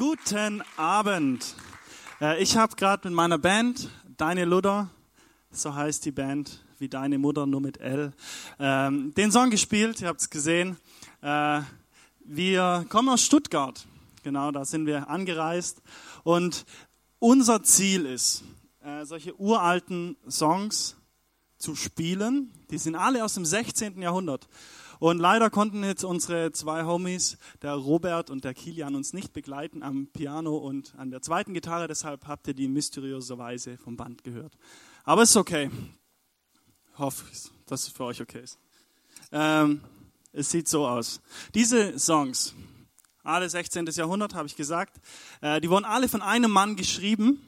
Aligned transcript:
Guten 0.00 0.62
Abend. 0.78 1.54
Äh, 2.22 2.42
ich 2.42 2.56
habe 2.56 2.74
gerade 2.74 3.06
mit 3.06 3.14
meiner 3.14 3.36
Band, 3.36 3.90
Deine 4.16 4.46
Luder, 4.46 4.88
so 5.50 5.74
heißt 5.74 6.06
die 6.06 6.10
Band, 6.10 6.64
wie 6.78 6.88
Deine 6.88 7.18
Mutter, 7.18 7.44
nur 7.44 7.60
mit 7.60 7.76
L, 7.82 8.14
ähm, 8.58 9.12
den 9.12 9.30
Song 9.30 9.50
gespielt, 9.50 10.00
ihr 10.00 10.08
habt 10.08 10.22
es 10.22 10.30
gesehen. 10.30 10.78
Äh, 11.20 11.60
wir 12.20 12.86
kommen 12.88 13.10
aus 13.10 13.20
Stuttgart, 13.22 13.86
genau, 14.22 14.50
da 14.52 14.64
sind 14.64 14.86
wir 14.86 15.10
angereist. 15.10 15.82
Und 16.24 16.64
unser 17.18 17.62
Ziel 17.62 18.06
ist, 18.06 18.42
äh, 18.82 19.04
solche 19.04 19.38
uralten 19.38 20.16
Songs 20.30 20.96
zu 21.58 21.74
spielen. 21.74 22.50
Die 22.70 22.78
sind 22.78 22.94
alle 22.94 23.22
aus 23.22 23.34
dem 23.34 23.44
16. 23.44 24.00
Jahrhundert. 24.00 24.48
Und 25.00 25.18
leider 25.18 25.48
konnten 25.48 25.82
jetzt 25.82 26.04
unsere 26.04 26.52
zwei 26.52 26.84
Homies, 26.84 27.38
der 27.62 27.72
Robert 27.72 28.28
und 28.28 28.44
der 28.44 28.52
Kilian, 28.52 28.94
uns 28.94 29.14
nicht 29.14 29.32
begleiten 29.32 29.82
am 29.82 30.08
Piano 30.08 30.58
und 30.58 30.94
an 30.98 31.10
der 31.10 31.22
zweiten 31.22 31.54
Gitarre. 31.54 31.88
Deshalb 31.88 32.28
habt 32.28 32.46
ihr 32.48 32.54
die 32.54 32.68
mysteriöserweise 32.68 33.78
vom 33.78 33.96
Band 33.96 34.22
gehört. 34.24 34.52
Aber 35.04 35.22
es 35.22 35.30
ist 35.30 35.36
okay. 35.38 35.70
Ich 36.92 36.98
hoffe, 36.98 37.24
dass 37.64 37.84
es 37.84 37.88
für 37.88 38.04
euch 38.04 38.20
okay 38.20 38.42
ist. 38.42 38.58
Ähm, 39.32 39.80
es 40.34 40.50
sieht 40.50 40.68
so 40.68 40.86
aus. 40.86 41.22
Diese 41.54 41.98
Songs, 41.98 42.54
alle 43.22 43.48
16. 43.48 43.86
Jahrhundert, 43.86 44.34
habe 44.34 44.48
ich 44.48 44.54
gesagt, 44.54 45.00
äh, 45.40 45.62
die 45.62 45.70
wurden 45.70 45.86
alle 45.86 46.10
von 46.10 46.20
einem 46.20 46.50
Mann 46.50 46.76
geschrieben, 46.76 47.40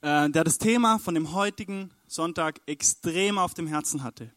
äh, 0.00 0.28
der 0.28 0.42
das 0.42 0.58
Thema 0.58 0.98
von 0.98 1.14
dem 1.14 1.34
heutigen 1.34 1.92
Sonntag 2.08 2.60
extrem 2.66 3.38
auf 3.38 3.54
dem 3.54 3.68
Herzen 3.68 4.02
hatte. 4.02 4.32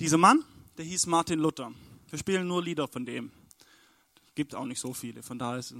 Dieser 0.00 0.16
Mann 0.16 0.42
der 0.76 0.84
hieß 0.84 1.06
Martin 1.06 1.38
Luther. 1.38 1.72
Wir 2.10 2.18
spielen 2.18 2.46
nur 2.46 2.62
Lieder 2.62 2.86
von 2.86 3.06
dem. 3.06 3.30
Gibt 4.34 4.54
auch 4.54 4.66
nicht 4.66 4.80
so 4.80 4.92
viele, 4.92 5.22
von 5.22 5.38
daher 5.38 5.58
ist, 5.58 5.74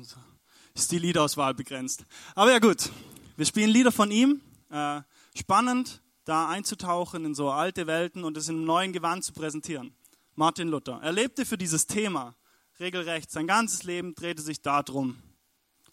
ist 0.74 0.90
die 0.90 0.98
Liederauswahl 0.98 1.54
begrenzt. 1.54 2.06
Aber 2.34 2.50
ja 2.50 2.58
gut, 2.58 2.90
wir 3.36 3.44
spielen 3.44 3.70
Lieder 3.70 3.92
von 3.92 4.10
ihm. 4.10 4.40
Äh, 4.70 5.02
spannend, 5.34 6.00
da 6.24 6.48
einzutauchen 6.48 7.24
in 7.26 7.34
so 7.34 7.50
alte 7.50 7.86
Welten 7.86 8.24
und 8.24 8.36
es 8.36 8.48
in 8.48 8.56
einem 8.56 8.64
neuen 8.64 8.92
Gewand 8.92 9.24
zu 9.24 9.32
präsentieren. 9.32 9.94
Martin 10.34 10.68
Luther. 10.68 10.98
Er 11.02 11.12
lebte 11.12 11.44
für 11.44 11.58
dieses 11.58 11.86
Thema 11.86 12.34
regelrecht. 12.80 13.30
Sein 13.30 13.46
ganzes 13.46 13.82
Leben 13.84 14.14
drehte 14.14 14.42
sich 14.42 14.62
darum. 14.62 15.16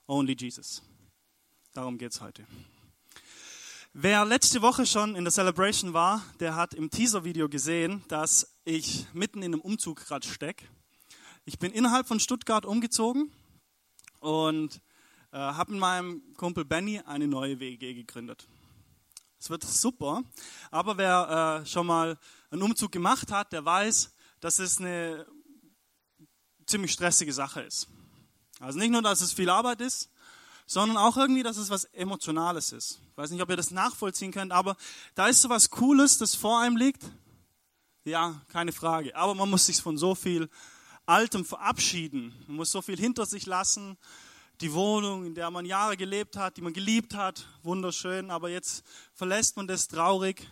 Only 0.07 0.35
Jesus. 0.37 0.81
Darum 1.73 1.97
geht 1.97 2.11
es 2.11 2.21
heute. 2.21 2.45
Wer 3.95 4.25
letzte 4.25 4.63
Woche 4.63 4.87
schon 4.87 5.15
in 5.15 5.23
der 5.23 5.31
Celebration 5.31 5.93
war, 5.93 6.23
der 6.39 6.55
hat 6.55 6.73
im 6.73 6.89
Teaser-Video 6.89 7.47
gesehen, 7.47 8.03
dass 8.07 8.55
ich 8.65 9.05
mitten 9.13 9.43
in 9.43 9.53
einem 9.53 9.61
Umzug 9.61 10.03
gerade 10.03 10.27
stecke. 10.27 10.65
Ich 11.45 11.59
bin 11.59 11.71
innerhalb 11.71 12.07
von 12.07 12.19
Stuttgart 12.19 12.65
umgezogen 12.65 13.31
und 14.19 14.81
äh, 15.31 15.37
habe 15.37 15.73
mit 15.73 15.79
meinem 15.79 16.33
Kumpel 16.37 16.65
Benny 16.65 17.01
eine 17.05 17.27
neue 17.27 17.59
WG 17.59 17.93
gegründet. 17.93 18.47
Es 19.37 19.51
wird 19.51 19.63
super, 19.63 20.23
aber 20.71 20.97
wer 20.97 21.61
äh, 21.61 21.65
schon 21.67 21.85
mal 21.85 22.17
einen 22.49 22.63
Umzug 22.63 22.91
gemacht 22.91 23.31
hat, 23.31 23.53
der 23.53 23.63
weiß, 23.63 24.11
dass 24.39 24.57
es 24.57 24.79
eine 24.79 25.27
ziemlich 26.65 26.93
stressige 26.93 27.31
Sache 27.31 27.61
ist. 27.61 27.87
Also 28.59 28.79
nicht 28.79 28.89
nur, 28.89 29.03
dass 29.03 29.21
es 29.21 29.33
viel 29.33 29.51
Arbeit 29.51 29.81
ist, 29.81 30.09
sondern 30.73 30.97
auch 30.97 31.17
irgendwie, 31.17 31.43
dass 31.43 31.57
es 31.57 31.69
was 31.69 31.85
Emotionales 31.85 32.71
ist. 32.71 32.99
Ich 33.11 33.17
weiß 33.17 33.29
nicht, 33.29 33.41
ob 33.43 33.49
ihr 33.49 33.55
das 33.55 33.69
nachvollziehen 33.69 34.31
könnt, 34.31 34.51
aber 34.51 34.75
da 35.13 35.27
ist 35.27 35.41
so 35.41 35.49
was 35.49 35.69
Cooles, 35.69 36.17
das 36.17 36.33
vor 36.33 36.61
einem 36.61 36.77
liegt. 36.77 37.03
Ja, 38.05 38.41
keine 38.49 38.71
Frage. 38.71 39.15
Aber 39.15 39.35
man 39.35 39.49
muss 39.49 39.67
sich 39.67 39.81
von 39.81 39.97
so 39.97 40.15
viel 40.15 40.49
Altem 41.05 41.45
verabschieden. 41.45 42.33
Man 42.47 42.57
muss 42.57 42.71
so 42.71 42.81
viel 42.81 42.97
hinter 42.97 43.27
sich 43.27 43.45
lassen. 43.45 43.97
Die 44.61 44.73
Wohnung, 44.73 45.25
in 45.25 45.35
der 45.35 45.51
man 45.51 45.65
Jahre 45.65 45.95
gelebt 45.95 46.37
hat, 46.37 46.57
die 46.57 46.61
man 46.61 46.73
geliebt 46.73 47.13
hat, 47.13 47.47
wunderschön, 47.61 48.31
aber 48.31 48.49
jetzt 48.49 48.83
verlässt 49.13 49.57
man 49.57 49.67
das 49.67 49.87
traurig. 49.87 50.49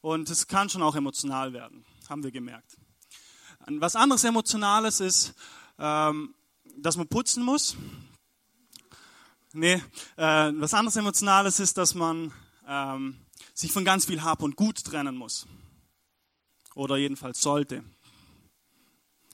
Und 0.00 0.28
es 0.28 0.46
kann 0.46 0.68
schon 0.68 0.82
auch 0.82 0.96
emotional 0.96 1.54
werden, 1.54 1.84
haben 2.08 2.22
wir 2.22 2.30
gemerkt. 2.30 2.76
Was 3.66 3.96
anderes 3.96 4.24
Emotionales 4.24 5.00
ist, 5.00 5.34
ähm, 5.78 6.34
dass 6.76 6.96
man 6.98 7.08
putzen 7.08 7.42
muss. 7.42 7.76
Nee, 9.56 9.80
äh, 10.16 10.52
was 10.56 10.74
anderes 10.74 10.96
Emotionales 10.96 11.60
ist, 11.60 11.78
dass 11.78 11.94
man 11.94 12.32
ähm, 12.66 13.24
sich 13.54 13.70
von 13.70 13.84
ganz 13.84 14.04
viel 14.04 14.24
Hab 14.24 14.42
und 14.42 14.56
Gut 14.56 14.82
trennen 14.82 15.16
muss. 15.16 15.46
Oder 16.74 16.96
jedenfalls 16.96 17.40
sollte. 17.40 17.84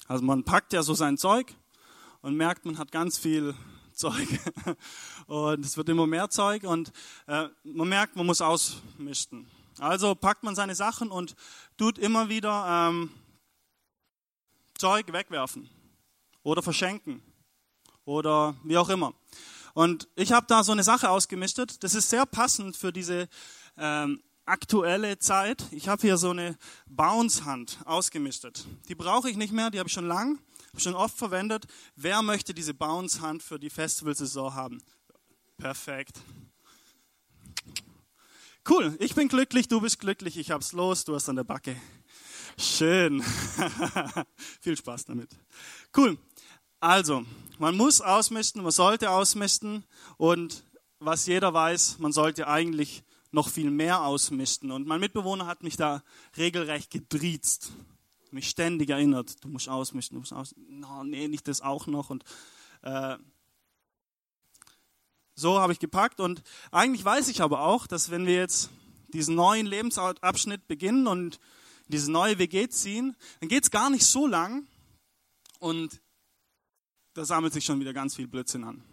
Also 0.08 0.22
man 0.22 0.44
packt 0.44 0.74
ja 0.74 0.82
so 0.82 0.92
sein 0.92 1.16
Zeug 1.16 1.54
und 2.20 2.36
merkt, 2.36 2.66
man 2.66 2.76
hat 2.76 2.92
ganz 2.92 3.16
viel 3.16 3.54
Zeug. 3.94 4.28
Und 5.26 5.64
es 5.64 5.78
wird 5.78 5.88
immer 5.88 6.06
mehr 6.06 6.28
Zeug 6.28 6.64
und 6.64 6.92
äh, 7.26 7.48
man 7.64 7.88
merkt, 7.88 8.14
man 8.14 8.26
muss 8.26 8.42
ausmisten. 8.42 9.50
Also 9.78 10.14
packt 10.14 10.42
man 10.42 10.54
seine 10.54 10.74
Sachen 10.74 11.10
und 11.10 11.34
tut 11.78 11.96
immer 11.98 12.28
wieder 12.28 12.90
ähm, 12.90 13.08
Zeug 14.76 15.10
wegwerfen 15.14 15.70
oder 16.42 16.60
verschenken 16.60 17.22
oder 18.04 18.54
wie 18.64 18.76
auch 18.76 18.90
immer. 18.90 19.14
Und 19.74 20.08
ich 20.16 20.32
habe 20.32 20.46
da 20.48 20.64
so 20.64 20.72
eine 20.72 20.82
Sache 20.82 21.10
ausgemistet. 21.10 21.82
Das 21.82 21.94
ist 21.94 22.10
sehr 22.10 22.26
passend 22.26 22.76
für 22.76 22.92
diese 22.92 23.28
ähm, 23.76 24.22
aktuelle 24.46 25.18
Zeit. 25.18 25.64
Ich 25.70 25.88
habe 25.88 26.02
hier 26.02 26.16
so 26.16 26.30
eine 26.30 26.56
Bounce-Hand 26.88 27.78
ausgemistet. 27.84 28.66
Die 28.88 28.94
brauche 28.94 29.30
ich 29.30 29.36
nicht 29.36 29.52
mehr, 29.52 29.70
die 29.70 29.78
habe 29.78 29.88
ich 29.88 29.92
schon 29.92 30.08
lang, 30.08 30.38
schon 30.76 30.94
oft 30.94 31.16
verwendet. 31.16 31.66
Wer 31.94 32.22
möchte 32.22 32.52
diese 32.52 32.74
Bounce-Hand 32.74 33.42
für 33.42 33.58
die 33.58 33.70
Festivalsaison 33.70 34.54
haben? 34.54 34.82
Perfekt. 35.56 36.20
Cool, 38.68 38.94
ich 38.98 39.14
bin 39.14 39.28
glücklich, 39.28 39.68
du 39.68 39.80
bist 39.80 39.98
glücklich, 40.00 40.36
ich 40.36 40.50
hab's 40.50 40.72
los, 40.72 41.04
du 41.04 41.14
hast 41.14 41.28
an 41.28 41.36
der 41.36 41.44
Backe. 41.44 41.76
Schön. 42.58 43.22
Viel 44.60 44.76
Spaß 44.76 45.06
damit. 45.06 45.30
Cool. 45.96 46.18
Also, 46.82 47.26
man 47.58 47.76
muss 47.76 48.00
ausmisten, 48.00 48.62
man 48.62 48.72
sollte 48.72 49.10
ausmisten 49.10 49.84
und 50.16 50.64
was 50.98 51.26
jeder 51.26 51.52
weiß, 51.52 51.98
man 51.98 52.10
sollte 52.10 52.48
eigentlich 52.48 53.04
noch 53.32 53.50
viel 53.50 53.70
mehr 53.70 54.02
ausmisten. 54.02 54.70
Und 54.70 54.86
mein 54.86 54.98
Mitbewohner 54.98 55.46
hat 55.46 55.62
mich 55.62 55.76
da 55.76 56.02
regelrecht 56.38 56.90
gedriezt, 56.90 57.72
mich 58.30 58.48
ständig 58.48 58.88
erinnert, 58.88 59.44
du 59.44 59.48
musst 59.48 59.68
ausmisten, 59.68 60.14
du 60.14 60.20
musst 60.20 60.32
ausmisten. 60.32 60.80
No, 60.80 61.04
nee, 61.04 61.28
nicht 61.28 61.48
das 61.48 61.60
auch 61.60 61.86
noch. 61.86 62.08
Und 62.08 62.24
äh, 62.80 63.18
so 65.34 65.60
habe 65.60 65.74
ich 65.74 65.80
gepackt 65.80 66.18
und 66.18 66.42
eigentlich 66.70 67.04
weiß 67.04 67.28
ich 67.28 67.42
aber 67.42 67.60
auch, 67.60 67.86
dass 67.86 68.10
wenn 68.10 68.24
wir 68.24 68.36
jetzt 68.36 68.70
diesen 69.08 69.34
neuen 69.34 69.66
Lebensabschnitt 69.66 70.66
beginnen 70.66 71.06
und 71.06 71.40
diese 71.88 72.10
neue 72.10 72.38
WG 72.38 72.68
ziehen, 72.70 73.16
dann 73.40 73.50
geht 73.50 73.64
es 73.64 73.70
gar 73.70 73.90
nicht 73.90 74.06
so 74.06 74.26
lang 74.26 74.66
und 75.58 76.00
da 77.14 77.24
sammelt 77.24 77.52
sich 77.52 77.64
schon 77.64 77.80
wieder 77.80 77.92
ganz 77.92 78.16
viel 78.16 78.28
Blödsinn 78.28 78.64
an. 78.64 78.84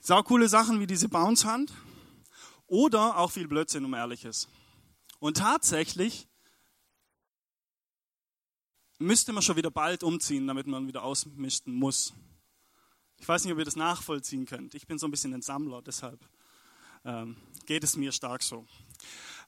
Sau 0.00 0.22
coole 0.22 0.48
Sachen 0.48 0.80
wie 0.80 0.86
diese 0.86 1.08
Bounce-Hand 1.08 1.72
oder 2.66 3.18
auch 3.18 3.30
viel 3.30 3.48
Blödsinn, 3.48 3.84
um 3.84 3.94
ehrlich 3.94 4.24
ist. 4.24 4.48
Und 5.18 5.38
tatsächlich 5.38 6.28
müsste 8.98 9.32
man 9.32 9.42
schon 9.42 9.56
wieder 9.56 9.70
bald 9.70 10.02
umziehen, 10.02 10.46
damit 10.46 10.66
man 10.66 10.86
wieder 10.86 11.02
ausmischen 11.02 11.74
muss. 11.74 12.12
Ich 13.16 13.26
weiß 13.26 13.44
nicht, 13.44 13.52
ob 13.52 13.58
ihr 13.58 13.64
das 13.64 13.76
nachvollziehen 13.76 14.46
könnt. 14.46 14.74
Ich 14.74 14.86
bin 14.86 14.98
so 14.98 15.06
ein 15.06 15.10
bisschen 15.10 15.34
ein 15.34 15.42
Sammler, 15.42 15.82
deshalb 15.82 16.20
ähm, 17.04 17.36
geht 17.66 17.82
es 17.82 17.96
mir 17.96 18.12
stark 18.12 18.42
so. 18.42 18.66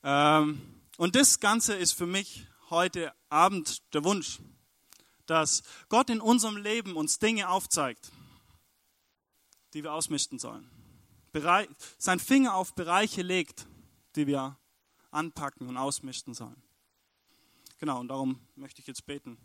Ähm, 0.03 0.61
und 0.97 1.15
das 1.15 1.41
Ganze 1.41 1.75
ist 1.75 1.93
für 1.93 2.07
mich 2.07 2.47
heute 2.69 3.13
Abend 3.29 3.83
der 3.95 4.05
Wunsch, 4.05 4.41
dass 5.31 5.63
Gott 5.89 6.11
in 6.11 6.21
unserem 6.21 6.57
Leben 6.57 6.97
uns 6.97 7.21
Dinge 7.21 7.49
aufzeigt, 7.49 8.11
die 9.73 9.85
wir 9.85 9.93
ausmisten 9.93 10.41
sollen. 10.41 10.69
Sein 11.99 12.19
Finger 12.19 12.55
auf 12.57 12.75
Bereiche 12.75 13.23
legt, 13.23 13.67
die 14.17 14.27
wir 14.27 14.59
anpacken 15.13 15.69
und 15.69 15.77
ausmisten 15.77 16.35
sollen. 16.35 16.61
Genau, 17.79 18.01
und 18.01 18.09
darum 18.09 18.41
möchte 18.57 18.81
ich 18.81 18.89
jetzt 18.89 19.07
beten. 19.07 19.39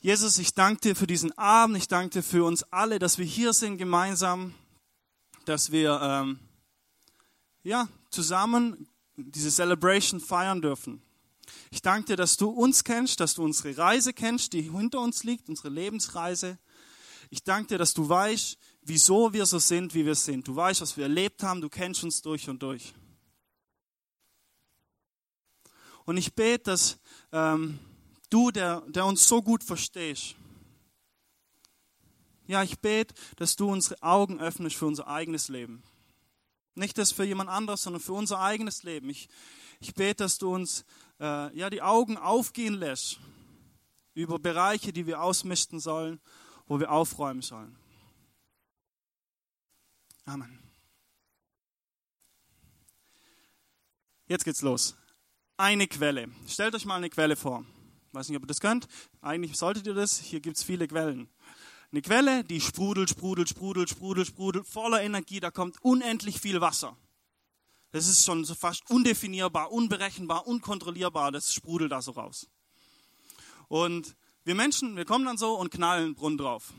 Jesus, 0.00 0.38
ich 0.38 0.54
danke 0.54 0.80
dir 0.80 0.96
für 0.96 1.06
diesen 1.06 1.36
Abend, 1.36 1.76
ich 1.76 1.86
danke 1.86 2.14
dir 2.14 2.22
für 2.22 2.44
uns 2.44 2.62
alle, 2.72 2.98
dass 2.98 3.18
wir 3.18 3.26
hier 3.26 3.52
sind 3.52 3.76
gemeinsam, 3.76 4.54
dass 5.44 5.70
wir 5.70 6.00
ähm, 6.02 6.38
ja, 7.62 7.86
zusammen 8.08 8.88
diese 9.16 9.50
Celebration 9.50 10.18
feiern 10.18 10.62
dürfen. 10.62 11.02
Ich 11.70 11.82
danke 11.82 12.08
dir, 12.08 12.16
dass 12.16 12.36
du 12.36 12.48
uns 12.48 12.84
kennst, 12.84 13.20
dass 13.20 13.34
du 13.34 13.44
unsere 13.44 13.76
Reise 13.76 14.12
kennst, 14.12 14.52
die 14.52 14.62
hinter 14.62 15.00
uns 15.00 15.24
liegt, 15.24 15.48
unsere 15.48 15.68
Lebensreise. 15.68 16.58
Ich 17.30 17.44
danke 17.44 17.68
dir, 17.68 17.78
dass 17.78 17.94
du 17.94 18.08
weißt, 18.08 18.58
wieso 18.82 19.32
wir 19.32 19.46
so 19.46 19.58
sind, 19.58 19.94
wie 19.94 20.04
wir 20.04 20.14
sind. 20.14 20.48
Du 20.48 20.56
weißt, 20.56 20.80
was 20.80 20.96
wir 20.96 21.04
erlebt 21.04 21.42
haben, 21.42 21.60
du 21.60 21.68
kennst 21.68 22.02
uns 22.02 22.22
durch 22.22 22.48
und 22.48 22.62
durch. 22.62 22.94
Und 26.04 26.16
ich 26.16 26.34
bete, 26.34 26.64
dass 26.64 26.98
ähm, 27.30 27.78
du, 28.30 28.50
der, 28.50 28.82
der 28.88 29.06
uns 29.06 29.28
so 29.28 29.42
gut 29.42 29.62
verstehst, 29.62 30.34
ja, 32.48 32.64
ich 32.64 32.80
bete, 32.80 33.14
dass 33.36 33.54
du 33.54 33.70
unsere 33.70 34.02
Augen 34.02 34.40
öffnest 34.40 34.74
für 34.74 34.86
unser 34.86 35.06
eigenes 35.06 35.48
Leben. 35.48 35.84
Nicht 36.74 36.98
das 36.98 37.12
für 37.12 37.22
jemand 37.22 37.48
anderes, 37.48 37.82
sondern 37.82 38.02
für 38.02 38.12
unser 38.12 38.40
eigenes 38.40 38.82
Leben. 38.82 39.08
Ich, 39.08 39.28
ich 39.78 39.94
bete, 39.94 40.24
dass 40.24 40.38
du 40.38 40.52
uns 40.52 40.84
äh, 41.20 41.56
ja, 41.56 41.70
die 41.70 41.82
Augen 41.82 42.16
aufgehen 42.16 42.74
lässt 42.74 43.20
über 44.14 44.38
Bereiche, 44.38 44.92
die 44.92 45.06
wir 45.06 45.22
ausmisten 45.22 45.78
sollen, 45.78 46.20
wo 46.66 46.80
wir 46.80 46.90
aufräumen 46.90 47.42
sollen. 47.42 47.76
Amen. 50.24 50.58
Jetzt 54.26 54.44
geht's 54.44 54.62
los. 54.62 54.96
Eine 55.56 55.88
Quelle. 55.88 56.28
Stellt 56.46 56.74
euch 56.74 56.84
mal 56.84 56.96
eine 56.96 57.10
Quelle 57.10 57.36
vor. 57.36 57.64
Ich 58.08 58.14
weiß 58.14 58.28
nicht, 58.28 58.36
ob 58.36 58.44
ihr 58.44 58.48
das 58.48 58.60
könnt. 58.60 58.86
Eigentlich 59.20 59.56
solltet 59.56 59.86
ihr 59.86 59.94
das. 59.94 60.18
Hier 60.18 60.40
gibt 60.40 60.56
es 60.56 60.62
viele 60.62 60.86
Quellen. 60.86 61.28
Eine 61.92 62.02
Quelle, 62.02 62.44
die 62.44 62.60
sprudelt, 62.60 63.10
sprudelt, 63.10 63.48
sprudelt, 63.48 63.90
sprudelt, 63.90 64.28
sprudelt, 64.28 64.66
voller 64.66 65.02
Energie. 65.02 65.40
Da 65.40 65.50
kommt 65.50 65.82
unendlich 65.82 66.40
viel 66.40 66.60
Wasser. 66.60 66.96
Das 67.92 68.06
ist 68.06 68.24
schon 68.24 68.44
so 68.44 68.54
fast 68.54 68.88
undefinierbar, 68.90 69.72
unberechenbar, 69.72 70.46
unkontrollierbar. 70.46 71.32
Das 71.32 71.52
sprudelt 71.52 71.92
da 71.92 72.00
so 72.02 72.12
raus. 72.12 72.48
Und 73.68 74.16
wir 74.44 74.54
Menschen, 74.54 74.96
wir 74.96 75.04
kommen 75.04 75.24
dann 75.24 75.38
so 75.38 75.54
und 75.54 75.70
knallen 75.70 76.14
Brunnen 76.14 76.38
drauf. 76.38 76.72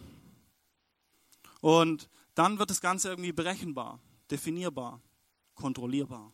Und 1.60 2.10
dann 2.34 2.60
wird 2.60 2.70
das 2.70 2.82
Ganze 2.82 3.10
irgendwie 3.10 3.34
berechenbar, 3.34 4.00
definierbar, 4.30 5.02
kontrollierbar. 5.56 6.32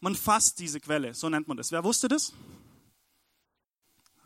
Man 0.00 0.14
fasst 0.14 0.58
diese 0.58 0.78
Quelle, 0.78 1.14
so 1.14 1.28
nennt 1.28 1.48
man 1.48 1.56
das. 1.56 1.72
Wer 1.72 1.82
wusste 1.82 2.08
das? 2.08 2.32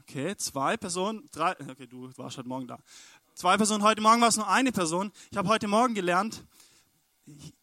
Okay, 0.01 0.37
zwei 0.37 0.77
Personen, 0.77 1.29
drei, 1.31 1.53
okay, 1.53 1.87
du 1.87 2.11
warst 2.17 2.37
heute 2.37 2.49
Morgen 2.49 2.67
da. 2.67 2.79
Zwei 3.35 3.57
Personen, 3.57 3.85
heute 3.85 4.01
Morgen 4.03 4.21
war 4.21 4.29
es 4.29 4.37
nur 4.37 4.49
eine 4.49 4.73
Person. 4.73 5.13
Ich 5.31 5.37
habe 5.39 5.49
heute 5.49 5.69
Morgen 5.69 5.95
gelernt, 5.95 6.45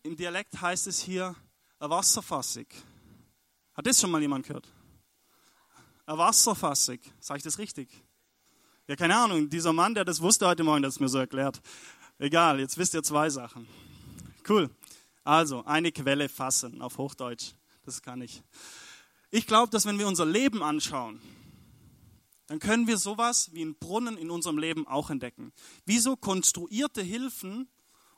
im 0.03 0.15
Dialekt 0.15 0.59
heißt 0.59 0.87
es 0.87 0.99
hier 0.99 1.35
eine 1.79 1.89
Wasserfassig. 1.89 2.67
Hat 3.73 3.85
das 3.85 3.99
schon 3.99 4.11
mal 4.11 4.21
jemand 4.21 4.47
gehört? 4.47 4.67
Eine 6.05 6.17
Wasserfassig. 6.17 7.01
Sage 7.19 7.39
ich 7.39 7.43
das 7.43 7.57
richtig? 7.57 7.89
Ja, 8.87 8.95
keine 8.95 9.15
Ahnung. 9.15 9.49
Dieser 9.49 9.73
Mann, 9.73 9.93
der 9.93 10.05
das 10.05 10.21
wusste 10.21 10.47
heute 10.47 10.63
Morgen, 10.63 10.81
der 10.81 10.89
es 10.89 10.99
mir 10.99 11.09
so 11.09 11.17
erklärt. 11.17 11.61
Egal, 12.17 12.59
jetzt 12.59 12.77
wisst 12.77 12.93
ihr 12.93 13.03
zwei 13.03 13.29
Sachen. 13.29 13.67
Cool. 14.47 14.69
Also, 15.23 15.65
eine 15.65 15.91
Quelle 15.91 16.29
fassen 16.29 16.81
auf 16.81 16.97
Hochdeutsch. 16.97 17.51
Das 17.83 18.01
kann 18.01 18.21
ich. 18.21 18.41
Ich 19.29 19.45
glaube, 19.45 19.69
dass 19.69 19.85
wenn 19.85 19.99
wir 19.99 20.07
unser 20.07 20.25
Leben 20.25 20.63
anschauen, 20.63 21.21
dann 22.47 22.59
können 22.59 22.87
wir 22.87 22.97
sowas 22.97 23.49
wie 23.51 23.61
einen 23.61 23.75
Brunnen 23.75 24.17
in 24.17 24.31
unserem 24.31 24.57
Leben 24.57 24.87
auch 24.87 25.09
entdecken. 25.09 25.51
Wie 25.85 25.99
so 25.99 26.15
konstruierte 26.15 27.01
Hilfen, 27.01 27.67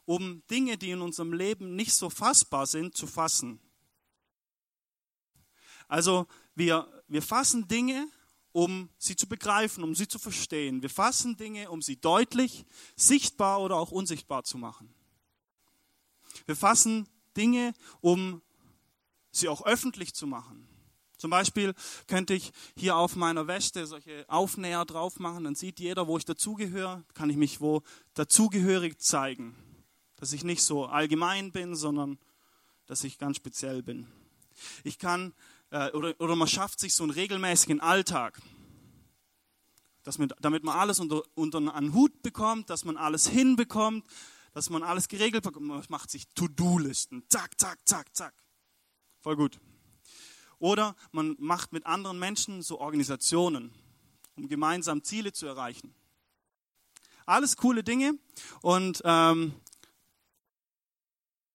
um 0.10 0.42
Dinge, 0.50 0.76
die 0.76 0.90
in 0.90 1.02
unserem 1.02 1.34
Leben 1.34 1.76
nicht 1.76 1.94
so 1.94 2.10
fassbar 2.10 2.66
sind, 2.66 2.98
zu 2.98 3.06
fassen. 3.06 3.60
Also 5.88 6.26
wir, 6.56 7.04
wir 7.08 7.22
fassen 7.22 7.68
Dinge, 7.68 8.08
um 8.52 8.90
sie 8.98 9.16
zu 9.16 9.28
begreifen, 9.30 9.84
um 9.84 9.94
sie 9.94 10.08
zu 10.08 10.18
verstehen. 10.18 10.82
Wir 10.82 10.90
fassen 10.90 11.38
Dinge, 11.38 11.70
um 11.70 11.84
sie 11.84 11.96
deutlich, 11.96 12.66
sichtbar 12.96 13.62
oder 13.62 13.76
auch 13.76 13.92
unsichtbar 13.92 14.44
zu 14.44 14.58
machen. 14.58 14.92
Wir 16.48 16.56
fassen 16.56 17.08
Dinge, 17.38 17.76
um 18.02 18.42
sie 19.30 19.48
auch 19.48 19.64
öffentlich 19.64 20.16
zu 20.16 20.26
machen. 20.26 20.68
Zum 21.20 21.30
Beispiel 21.30 21.76
könnte 22.08 22.34
ich 22.34 22.52
hier 22.76 22.96
auf 22.96 23.16
meiner 23.16 23.46
Weste 23.46 23.86
solche 23.86 24.26
Aufnäher 24.28 24.86
drauf 24.86 25.20
machen, 25.20 25.44
dann 25.44 25.54
sieht 25.54 25.80
jeder, 25.80 26.08
wo 26.08 26.18
ich 26.18 26.26
dazugehöre, 26.26 27.04
kann 27.14 27.30
ich 27.30 27.38
mich 27.38 27.62
wo 27.62 27.84
dazugehörig 28.16 28.98
zeigen. 28.98 29.56
Dass 30.20 30.34
ich 30.34 30.44
nicht 30.44 30.64
so 30.64 30.86
allgemein 30.86 31.52
bin, 31.52 31.76
sondern 31.76 32.18
dass 32.86 33.04
ich 33.04 33.18
ganz 33.18 33.38
speziell 33.38 33.84
bin. 33.84 34.08
Ich 34.84 34.98
kann, 34.98 35.34
äh, 35.70 35.92
oder, 35.92 36.14
oder 36.20 36.36
man 36.36 36.48
schafft 36.48 36.80
sich 36.80 36.94
so 36.94 37.04
einen 37.04 37.12
regelmäßigen 37.12 37.80
Alltag, 37.80 38.42
dass 40.04 40.18
man, 40.18 40.34
damit 40.42 40.64
man 40.64 40.78
alles 40.78 41.00
unter, 41.00 41.22
unter 41.36 41.74
einen 41.74 41.94
Hut 41.94 42.22
bekommt, 42.22 42.70
dass 42.70 42.84
man 42.84 42.98
alles 42.98 43.28
hinbekommt, 43.28 44.06
dass 44.54 44.70
man 44.70 44.84
alles 44.84 45.08
geregelt 45.08 45.44
bekommt. 45.44 45.68
Man 45.68 45.84
macht 45.90 46.10
sich 46.10 46.28
To-Do-Listen. 46.36 47.24
Zack, 47.30 47.60
zack, 47.60 47.80
zack, 47.86 48.16
zack. 48.16 48.34
Voll 49.22 49.36
gut. 49.36 49.60
Oder 50.58 50.96
man 51.12 51.36
macht 51.40 51.72
mit 51.72 51.86
anderen 51.86 52.20
Menschen 52.20 52.62
so 52.62 52.80
Organisationen, 52.80 53.72
um 54.36 54.50
gemeinsam 54.50 55.04
Ziele 55.04 55.32
zu 55.32 55.46
erreichen. 55.46 55.94
Alles 57.26 57.56
coole 57.56 57.84
Dinge 57.84 58.16
und 58.62 59.02
ähm, 59.06 59.54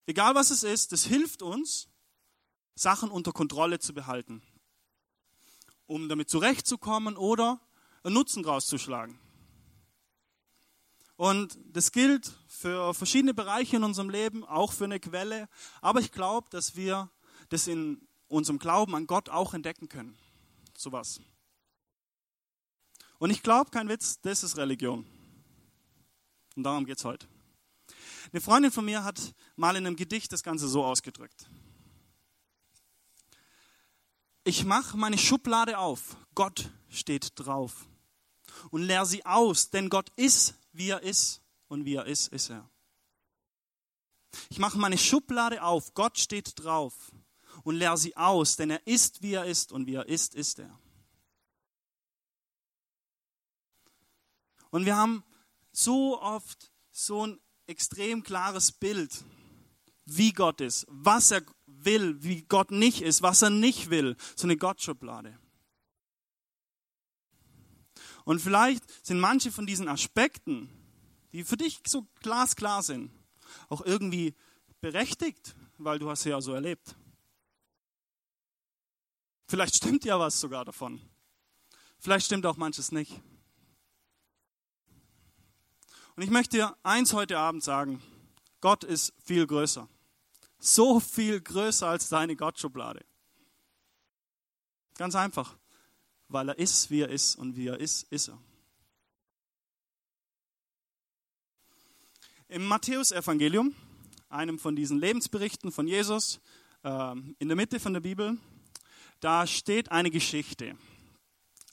egal 0.05 0.35
was 0.35 0.51
es 0.51 0.63
ist, 0.63 0.91
das 0.91 1.05
hilft 1.05 1.41
uns, 1.41 1.89
Sachen 2.75 3.09
unter 3.09 3.31
Kontrolle 3.31 3.79
zu 3.79 3.93
behalten, 3.93 4.41
um 5.85 6.09
damit 6.09 6.29
zurechtzukommen 6.29 7.15
oder 7.15 7.61
einen 8.03 8.15
Nutzen 8.15 8.43
draus 8.43 8.67
zu 8.67 8.77
schlagen. 8.77 9.19
Und 11.17 11.57
das 11.71 11.91
gilt 11.91 12.33
für 12.47 12.93
verschiedene 12.93 13.33
Bereiche 13.33 13.77
in 13.77 13.83
unserem 13.83 14.09
Leben, 14.09 14.43
auch 14.43 14.73
für 14.73 14.83
eine 14.83 14.99
Quelle. 14.99 15.47
Aber 15.81 16.01
ich 16.01 16.11
glaube, 16.11 16.49
dass 16.49 16.75
wir 16.75 17.09
das 17.49 17.67
in 17.67 18.05
unserem 18.27 18.59
Glauben 18.59 18.95
an 18.95 19.07
Gott 19.07 19.29
auch 19.29 19.53
entdecken 19.53 19.87
können. 19.87 20.17
Sowas. 20.77 21.21
Und 23.17 23.29
ich 23.29 23.43
glaube, 23.43 23.71
kein 23.71 23.87
Witz, 23.87 24.19
das 24.21 24.43
ist 24.43 24.57
Religion. 24.57 25.05
Und 26.57 26.63
darum 26.63 26.85
geht 26.85 26.97
es 26.97 27.05
heute. 27.05 27.27
Eine 28.35 28.41
Freundin 28.41 28.71
von 28.73 28.83
mir 28.83 29.05
hat 29.05 29.33
mal 29.55 29.77
in 29.77 29.87
einem 29.87 29.95
Gedicht 29.95 30.29
das 30.33 30.43
Ganze 30.43 30.67
so 30.67 30.83
ausgedrückt. 30.83 31.49
Ich 34.43 34.65
mache 34.65 34.97
meine 34.97 35.17
Schublade 35.17 35.77
auf, 35.77 36.17
Gott 36.35 36.69
steht 36.89 37.31
drauf. 37.35 37.87
Und 38.71 38.81
leer 38.81 39.05
sie 39.05 39.25
aus, 39.25 39.69
denn 39.69 39.87
Gott 39.87 40.09
ist, 40.17 40.55
wie 40.73 40.89
er 40.89 41.01
ist. 41.01 41.43
Und 41.69 41.85
wie 41.85 41.95
er 41.95 42.07
ist, 42.07 42.27
ist 42.27 42.49
er. 42.49 42.69
Ich 44.49 44.59
mache 44.59 44.77
meine 44.77 44.97
Schublade 44.97 45.63
auf, 45.63 45.93
Gott 45.93 46.19
steht 46.19 46.61
drauf 46.61 47.13
und 47.63 47.77
leer 47.77 47.95
sie 47.95 48.17
aus, 48.17 48.57
denn 48.57 48.69
er 48.69 48.85
ist, 48.85 49.21
wie 49.21 49.35
er 49.35 49.45
ist 49.45 49.71
und 49.71 49.87
wie 49.87 49.95
er 49.95 50.09
ist, 50.09 50.35
ist 50.35 50.59
er. 50.59 50.77
Und 54.71 54.83
wir 54.83 54.97
haben 54.97 55.23
so 55.71 56.21
oft 56.21 56.73
so 56.91 57.27
ein 57.27 57.39
extrem 57.67 58.23
klares 58.23 58.71
Bild, 58.71 59.23
wie 60.05 60.33
Gott 60.33 60.61
ist, 60.61 60.85
was 60.89 61.31
er 61.31 61.43
will, 61.65 62.21
wie 62.23 62.43
Gott 62.43 62.71
nicht 62.71 63.01
ist, 63.01 63.21
was 63.21 63.41
er 63.41 63.49
nicht 63.49 63.89
will, 63.89 64.15
so 64.35 64.45
eine 64.45 64.57
Gottschublade. 64.57 65.37
Und 68.23 68.39
vielleicht 68.39 68.83
sind 69.05 69.19
manche 69.19 69.51
von 69.51 69.65
diesen 69.65 69.87
Aspekten, 69.87 70.69
die 71.31 71.43
für 71.43 71.57
dich 71.57 71.79
so 71.85 72.07
glasklar 72.21 72.81
sind, 72.81 73.11
auch 73.69 73.81
irgendwie 73.81 74.35
berechtigt, 74.81 75.55
weil 75.77 75.99
du 75.99 76.09
hast 76.09 76.23
sie 76.23 76.29
ja 76.29 76.41
so 76.41 76.53
erlebt. 76.53 76.95
Vielleicht 79.47 79.75
stimmt 79.75 80.05
ja 80.05 80.19
was 80.19 80.39
sogar 80.39 80.65
davon. 80.65 80.99
Vielleicht 81.99 82.25
stimmt 82.25 82.45
auch 82.45 82.57
manches 82.57 82.91
nicht. 82.91 83.21
Und 86.15 86.23
ich 86.23 86.29
möchte 86.29 86.57
dir 86.57 86.77
eins 86.83 87.13
heute 87.13 87.37
Abend 87.37 87.63
sagen. 87.63 88.01
Gott 88.61 88.83
ist 88.83 89.13
viel 89.23 89.45
größer. 89.45 89.87
So 90.59 90.99
viel 90.99 91.41
größer 91.41 91.87
als 91.87 92.09
deine 92.09 92.35
Gottschublade. 92.35 93.05
Ganz 94.97 95.15
einfach. 95.15 95.57
Weil 96.29 96.49
er 96.49 96.57
ist, 96.57 96.89
wie 96.89 97.01
er 97.01 97.09
ist 97.09 97.35
und 97.35 97.55
wie 97.55 97.67
er 97.67 97.79
ist, 97.79 98.03
ist 98.11 98.29
er. 98.29 98.41
Im 102.47 102.65
Matthäusevangelium, 102.65 103.75
einem 104.29 104.57
von 104.57 104.75
diesen 104.75 104.99
Lebensberichten 104.99 105.71
von 105.71 105.87
Jesus, 105.87 106.39
ähm, 106.83 107.35
in 107.39 107.49
der 107.49 107.57
Mitte 107.57 107.79
von 107.79 107.93
der 107.93 107.99
Bibel, 107.99 108.37
da 109.19 109.45
steht 109.47 109.91
eine 109.91 110.11
Geschichte, 110.11 110.77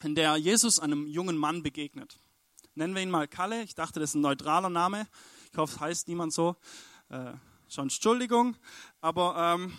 in 0.03 0.15
der 0.15 0.37
Jesus 0.37 0.81
einem 0.81 1.07
jungen 1.07 1.37
Mann 1.37 1.63
begegnet. 1.63 2.22
Nennen 2.75 2.95
wir 2.95 3.03
ihn 3.03 3.11
mal 3.11 3.29
Kalle. 3.29 3.63
Ich 3.63 3.75
dachte, 3.75 4.01
das 4.01 4.11
ist 4.11 4.15
ein 4.15 4.23
neutraler 4.23 4.71
Name. 4.71 5.07
Ich 5.51 5.59
hoffe, 5.59 5.75
es 5.75 5.81
heißt 5.81 6.09
niemand 6.09 6.33
so. 6.33 6.57
Äh, 7.11 7.33
schon 7.69 7.85
Entschuldigung. 7.85 8.57
Aber, 9.03 9.37
ähm, 9.37 9.73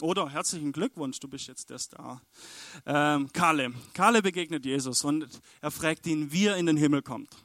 oder 0.00 0.30
herzlichen 0.30 0.72
Glückwunsch, 0.72 1.20
du 1.20 1.28
bist 1.28 1.48
jetzt 1.48 1.68
der 1.68 1.78
Star. 1.78 2.22
Ähm, 2.86 3.30
Kalle. 3.32 3.74
Kalle 3.92 4.22
begegnet 4.22 4.64
Jesus 4.64 5.04
und 5.04 5.28
er 5.60 5.70
fragt 5.70 6.06
ihn, 6.06 6.32
wie 6.32 6.46
er 6.46 6.56
in 6.56 6.64
den 6.64 6.78
Himmel 6.78 7.02
kommt. 7.02 7.36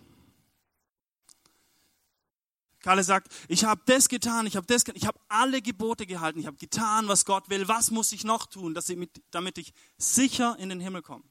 Kalle 2.79 3.03
sagt, 3.03 3.33
ich 3.49 3.65
habe 3.65 3.81
das 3.85 4.07
getan, 4.07 4.45
ich 4.45 4.55
habe 4.55 4.67
das, 4.67 4.83
ich 4.93 5.05
habe 5.05 5.19
alle 5.27 5.61
Gebote 5.61 6.05
gehalten, 6.05 6.39
ich 6.39 6.47
habe 6.47 6.57
getan, 6.57 7.09
was 7.09 7.25
Gott 7.25 7.49
will. 7.49 7.67
Was 7.67 7.91
muss 7.91 8.13
ich 8.13 8.23
noch 8.23 8.45
tun, 8.45 8.73
dass 8.73 8.87
ich 8.87 8.97
mit, 8.97 9.21
damit 9.31 9.57
ich 9.57 9.73
sicher 9.97 10.57
in 10.57 10.69
den 10.69 10.79
Himmel 10.79 11.01
komme? 11.01 11.23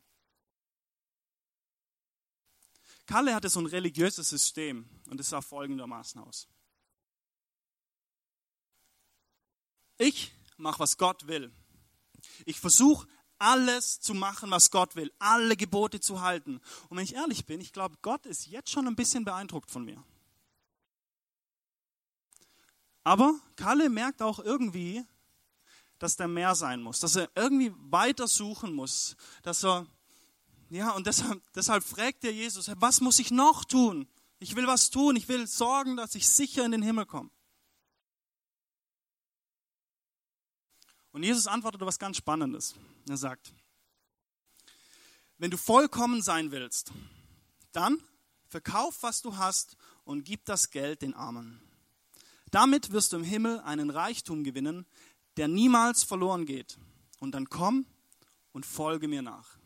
Kalle 3.06 3.34
hatte 3.34 3.48
so 3.48 3.60
ein 3.60 3.66
religiöses 3.66 4.28
System. 4.28 4.88
Und 5.08 5.20
es 5.20 5.28
sah 5.28 5.40
folgendermaßen 5.40 6.20
aus. 6.20 6.48
Ich 9.98 10.32
mache, 10.56 10.80
was 10.80 10.96
Gott 10.96 11.26
will. 11.26 11.52
Ich 12.46 12.60
versuche 12.60 13.06
alles 13.38 14.00
zu 14.00 14.14
machen, 14.14 14.50
was 14.50 14.70
Gott 14.70 14.94
will, 14.94 15.12
alle 15.18 15.56
Gebote 15.56 16.00
zu 16.00 16.20
halten. 16.20 16.60
Und 16.88 16.96
wenn 16.96 17.04
ich 17.04 17.14
ehrlich 17.14 17.44
bin, 17.44 17.60
ich 17.60 17.72
glaube, 17.72 17.96
Gott 18.00 18.24
ist 18.24 18.46
jetzt 18.46 18.70
schon 18.70 18.86
ein 18.86 18.94
bisschen 18.94 19.24
beeindruckt 19.24 19.70
von 19.70 19.84
mir. 19.84 20.02
Aber 23.04 23.34
Kalle 23.56 23.90
merkt 23.90 24.22
auch 24.22 24.38
irgendwie, 24.38 25.04
dass 25.98 26.16
der 26.16 26.28
mehr 26.28 26.54
sein 26.54 26.82
muss, 26.82 27.00
dass 27.00 27.16
er 27.16 27.30
irgendwie 27.34 27.72
weiter 27.76 28.28
suchen 28.28 28.72
muss, 28.74 29.16
dass 29.42 29.64
er, 29.64 29.86
ja, 30.72 30.92
und 30.92 31.06
deshalb, 31.06 31.42
deshalb 31.52 31.84
fragt 31.84 32.24
er 32.24 32.32
Jesus, 32.32 32.70
was 32.76 33.02
muss 33.02 33.18
ich 33.18 33.30
noch 33.30 33.64
tun? 33.64 34.08
Ich 34.38 34.56
will 34.56 34.66
was 34.66 34.88
tun, 34.88 35.16
ich 35.16 35.28
will 35.28 35.46
sorgen, 35.46 35.96
dass 35.96 36.14
ich 36.14 36.26
sicher 36.26 36.64
in 36.64 36.72
den 36.72 36.80
Himmel 36.80 37.04
komme. 37.04 37.30
Und 41.10 41.24
Jesus 41.24 41.46
antwortet 41.46 41.82
was 41.82 41.98
ganz 41.98 42.16
Spannendes. 42.16 42.74
Er 43.06 43.18
sagt, 43.18 43.52
wenn 45.36 45.50
du 45.50 45.58
vollkommen 45.58 46.22
sein 46.22 46.52
willst, 46.52 46.90
dann 47.72 48.02
verkauf, 48.48 49.02
was 49.02 49.20
du 49.20 49.36
hast 49.36 49.76
und 50.04 50.24
gib 50.24 50.46
das 50.46 50.70
Geld 50.70 51.02
den 51.02 51.12
Armen. 51.12 51.60
Damit 52.50 52.92
wirst 52.92 53.12
du 53.12 53.18
im 53.18 53.24
Himmel 53.24 53.60
einen 53.60 53.90
Reichtum 53.90 54.42
gewinnen, 54.42 54.86
der 55.36 55.48
niemals 55.48 56.02
verloren 56.02 56.46
geht. 56.46 56.78
Und 57.18 57.32
dann 57.32 57.50
komm 57.50 57.84
und 58.52 58.64
folge 58.64 59.06
mir 59.06 59.20
nach. 59.20 59.58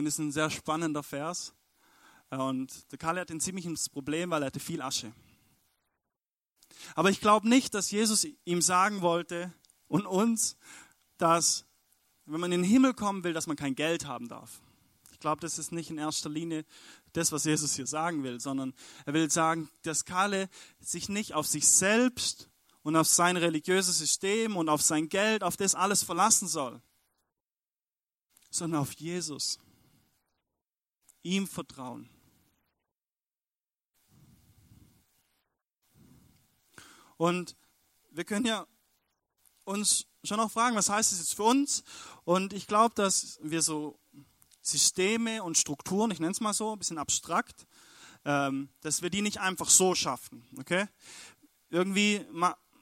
Finde 0.00 0.08
es 0.08 0.18
ein 0.18 0.32
sehr 0.32 0.48
spannender 0.48 1.02
Vers. 1.02 1.52
Und 2.30 2.90
der 2.90 2.98
Kalle 2.98 3.20
hat 3.20 3.30
ein 3.30 3.38
ziemliches 3.38 3.90
Problem, 3.90 4.30
weil 4.30 4.42
er 4.42 4.46
hatte 4.46 4.58
viel 4.58 4.80
Asche. 4.80 5.12
Aber 6.94 7.10
ich 7.10 7.20
glaube 7.20 7.46
nicht, 7.46 7.74
dass 7.74 7.90
Jesus 7.90 8.26
ihm 8.46 8.62
sagen 8.62 9.02
wollte 9.02 9.52
und 9.88 10.06
uns, 10.06 10.56
dass 11.18 11.66
wenn 12.24 12.40
man 12.40 12.50
in 12.50 12.62
den 12.62 12.70
Himmel 12.70 12.94
kommen 12.94 13.24
will, 13.24 13.34
dass 13.34 13.46
man 13.46 13.58
kein 13.58 13.74
Geld 13.74 14.06
haben 14.06 14.26
darf. 14.26 14.62
Ich 15.12 15.20
glaube, 15.20 15.42
das 15.42 15.58
ist 15.58 15.70
nicht 15.70 15.90
in 15.90 15.98
erster 15.98 16.30
Linie 16.30 16.64
das, 17.12 17.30
was 17.30 17.44
Jesus 17.44 17.74
hier 17.74 17.86
sagen 17.86 18.22
will, 18.22 18.40
sondern 18.40 18.72
er 19.04 19.12
will 19.12 19.30
sagen, 19.30 19.68
dass 19.82 20.06
Kalle 20.06 20.48
sich 20.78 21.10
nicht 21.10 21.34
auf 21.34 21.46
sich 21.46 21.68
selbst 21.68 22.48
und 22.80 22.96
auf 22.96 23.06
sein 23.06 23.36
religiöses 23.36 23.98
System 23.98 24.56
und 24.56 24.70
auf 24.70 24.80
sein 24.80 25.10
Geld, 25.10 25.44
auf 25.44 25.58
das 25.58 25.74
alles 25.74 26.02
verlassen 26.02 26.48
soll, 26.48 26.80
sondern 28.48 28.80
auf 28.80 28.94
Jesus. 28.94 29.58
Ihm 31.22 31.46
vertrauen. 31.46 32.08
Und 37.16 37.56
wir 38.10 38.24
können 38.24 38.46
ja 38.46 38.66
uns 39.64 40.06
schon 40.24 40.40
auch 40.40 40.50
fragen, 40.50 40.76
was 40.76 40.88
heißt 40.88 41.12
das 41.12 41.18
jetzt 41.18 41.34
für 41.34 41.42
uns? 41.42 41.84
Und 42.24 42.52
ich 42.52 42.66
glaube, 42.66 42.94
dass 42.94 43.38
wir 43.42 43.62
so 43.62 43.98
Systeme 44.62 45.42
und 45.42 45.58
Strukturen, 45.58 46.10
ich 46.10 46.20
nenne 46.20 46.32
es 46.32 46.40
mal 46.40 46.54
so, 46.54 46.72
ein 46.72 46.78
bisschen 46.78 46.98
abstrakt, 46.98 47.66
ähm, 48.24 48.68
dass 48.80 49.02
wir 49.02 49.10
die 49.10 49.22
nicht 49.22 49.38
einfach 49.38 49.68
so 49.68 49.94
schaffen. 49.94 50.46
Okay? 50.58 50.86
Irgendwie 51.68 52.24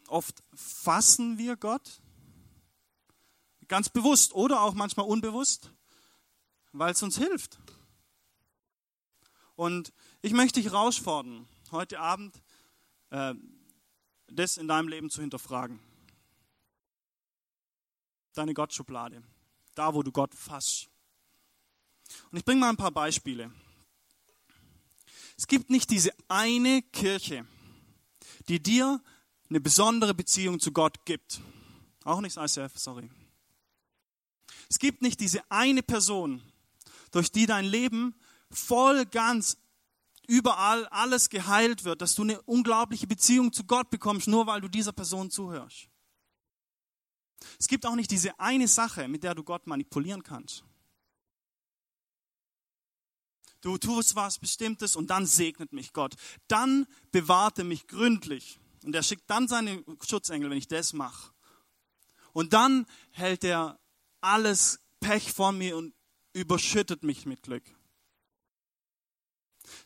oft 0.08 0.42
fassen 0.54 1.38
wir 1.38 1.56
Gott 1.56 2.00
ganz 3.68 3.88
bewusst 3.88 4.34
oder 4.34 4.62
auch 4.62 4.74
manchmal 4.74 5.06
unbewusst, 5.06 5.72
weil 6.72 6.92
es 6.92 7.02
uns 7.02 7.18
hilft. 7.18 7.58
Und 9.58 9.92
ich 10.22 10.32
möchte 10.32 10.60
dich 10.60 10.70
herausfordern, 10.70 11.48
heute 11.72 11.98
Abend 11.98 12.40
äh, 13.10 13.34
das 14.28 14.56
in 14.56 14.68
deinem 14.68 14.86
Leben 14.86 15.10
zu 15.10 15.20
hinterfragen. 15.20 15.80
Deine 18.34 18.54
Gottschublade, 18.54 19.20
da 19.74 19.94
wo 19.94 20.04
du 20.04 20.12
Gott 20.12 20.32
fasst. 20.32 20.88
Und 22.30 22.38
ich 22.38 22.44
bringe 22.44 22.60
mal 22.60 22.68
ein 22.68 22.76
paar 22.76 22.92
Beispiele. 22.92 23.50
Es 25.36 25.48
gibt 25.48 25.70
nicht 25.70 25.90
diese 25.90 26.12
eine 26.28 26.80
Kirche, 26.92 27.44
die 28.46 28.62
dir 28.62 29.02
eine 29.50 29.60
besondere 29.60 30.14
Beziehung 30.14 30.60
zu 30.60 30.70
Gott 30.70 31.04
gibt. 31.04 31.40
Auch 32.04 32.20
nicht 32.20 32.36
ICF, 32.36 32.78
sorry. 32.78 33.10
Es 34.70 34.78
gibt 34.78 35.02
nicht 35.02 35.18
diese 35.18 35.42
eine 35.50 35.82
Person, 35.82 36.44
durch 37.10 37.32
die 37.32 37.46
dein 37.46 37.64
Leben 37.64 38.14
voll, 38.50 39.06
ganz 39.06 39.56
überall 40.26 40.86
alles 40.88 41.30
geheilt 41.30 41.84
wird, 41.84 42.02
dass 42.02 42.14
du 42.14 42.22
eine 42.22 42.40
unglaubliche 42.42 43.06
Beziehung 43.06 43.52
zu 43.52 43.64
Gott 43.64 43.90
bekommst, 43.90 44.28
nur 44.28 44.46
weil 44.46 44.60
du 44.60 44.68
dieser 44.68 44.92
Person 44.92 45.30
zuhörst. 45.30 45.88
Es 47.58 47.66
gibt 47.66 47.86
auch 47.86 47.94
nicht 47.94 48.10
diese 48.10 48.38
eine 48.38 48.68
Sache, 48.68 49.08
mit 49.08 49.22
der 49.22 49.34
du 49.34 49.42
Gott 49.42 49.66
manipulieren 49.66 50.22
kannst. 50.22 50.64
Du 53.60 53.76
tust 53.78 54.14
was 54.14 54.38
Bestimmtes 54.38 54.94
und 54.94 55.08
dann 55.08 55.26
segnet 55.26 55.72
mich 55.72 55.92
Gott. 55.92 56.14
Dann 56.46 56.86
bewahrt 57.10 57.58
er 57.58 57.64
mich 57.64 57.88
gründlich. 57.88 58.60
Und 58.84 58.94
er 58.94 59.02
schickt 59.02 59.28
dann 59.28 59.48
seine 59.48 59.82
Schutzengel, 60.06 60.50
wenn 60.50 60.58
ich 60.58 60.68
das 60.68 60.92
mache. 60.92 61.32
Und 62.32 62.52
dann 62.52 62.86
hält 63.10 63.42
er 63.42 63.80
alles 64.20 64.80
Pech 65.00 65.32
vor 65.32 65.52
mir 65.52 65.76
und 65.76 65.94
überschüttet 66.32 67.02
mich 67.02 67.26
mit 67.26 67.42
Glück. 67.42 67.64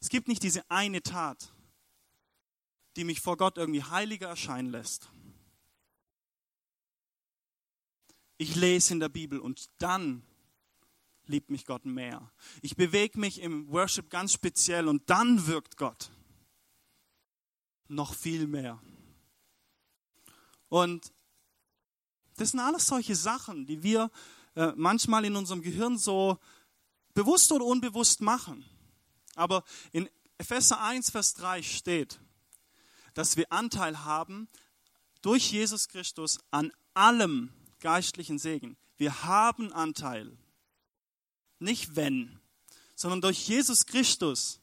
Es 0.00 0.08
gibt 0.08 0.28
nicht 0.28 0.42
diese 0.42 0.68
eine 0.70 1.02
Tat, 1.02 1.52
die 2.96 3.04
mich 3.04 3.20
vor 3.20 3.36
Gott 3.36 3.58
irgendwie 3.58 3.82
heiliger 3.82 4.28
erscheinen 4.28 4.70
lässt. 4.70 5.10
Ich 8.38 8.56
lese 8.56 8.94
in 8.94 9.00
der 9.00 9.08
Bibel 9.08 9.38
und 9.38 9.70
dann 9.78 10.22
liebt 11.26 11.50
mich 11.50 11.64
Gott 11.64 11.84
mehr. 11.84 12.32
Ich 12.60 12.76
bewege 12.76 13.18
mich 13.18 13.40
im 13.40 13.70
Worship 13.70 14.10
ganz 14.10 14.32
speziell 14.32 14.88
und 14.88 15.08
dann 15.08 15.46
wirkt 15.46 15.76
Gott 15.76 16.10
noch 17.88 18.14
viel 18.14 18.46
mehr. 18.46 18.80
Und 20.68 21.12
das 22.36 22.50
sind 22.50 22.60
alles 22.60 22.86
solche 22.86 23.14
Sachen, 23.14 23.66
die 23.66 23.82
wir 23.82 24.10
äh, 24.56 24.72
manchmal 24.76 25.24
in 25.24 25.36
unserem 25.36 25.62
Gehirn 25.62 25.98
so 25.98 26.38
bewusst 27.14 27.52
oder 27.52 27.64
unbewusst 27.64 28.20
machen. 28.20 28.64
Aber 29.34 29.64
in 29.92 30.08
Epheser 30.38 30.80
1, 30.80 31.10
Vers 31.10 31.34
3 31.34 31.62
steht, 31.62 32.20
dass 33.14 33.36
wir 33.36 33.52
Anteil 33.52 34.04
haben 34.04 34.48
durch 35.20 35.52
Jesus 35.52 35.88
Christus 35.88 36.38
an 36.50 36.72
allem 36.94 37.52
geistlichen 37.80 38.38
Segen. 38.38 38.76
Wir 38.96 39.24
haben 39.24 39.72
Anteil. 39.72 40.36
Nicht 41.58 41.96
wenn, 41.96 42.40
sondern 42.94 43.20
durch 43.20 43.48
Jesus 43.48 43.86
Christus 43.86 44.60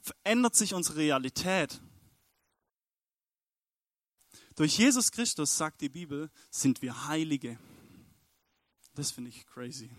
verändert 0.00 0.54
sich 0.54 0.74
unsere 0.74 0.98
Realität. 0.98 1.80
Durch 4.54 4.78
Jesus 4.78 5.10
Christus, 5.10 5.56
sagt 5.56 5.80
die 5.80 5.88
Bibel, 5.88 6.30
sind 6.50 6.80
wir 6.82 7.08
Heilige. 7.08 7.58
Das 8.94 9.10
finde 9.10 9.30
ich 9.30 9.46
crazy. 9.46 9.90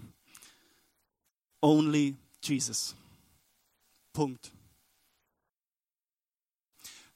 Only 1.62 2.16
Jesus. 2.48 2.96
Punkt. 4.14 4.52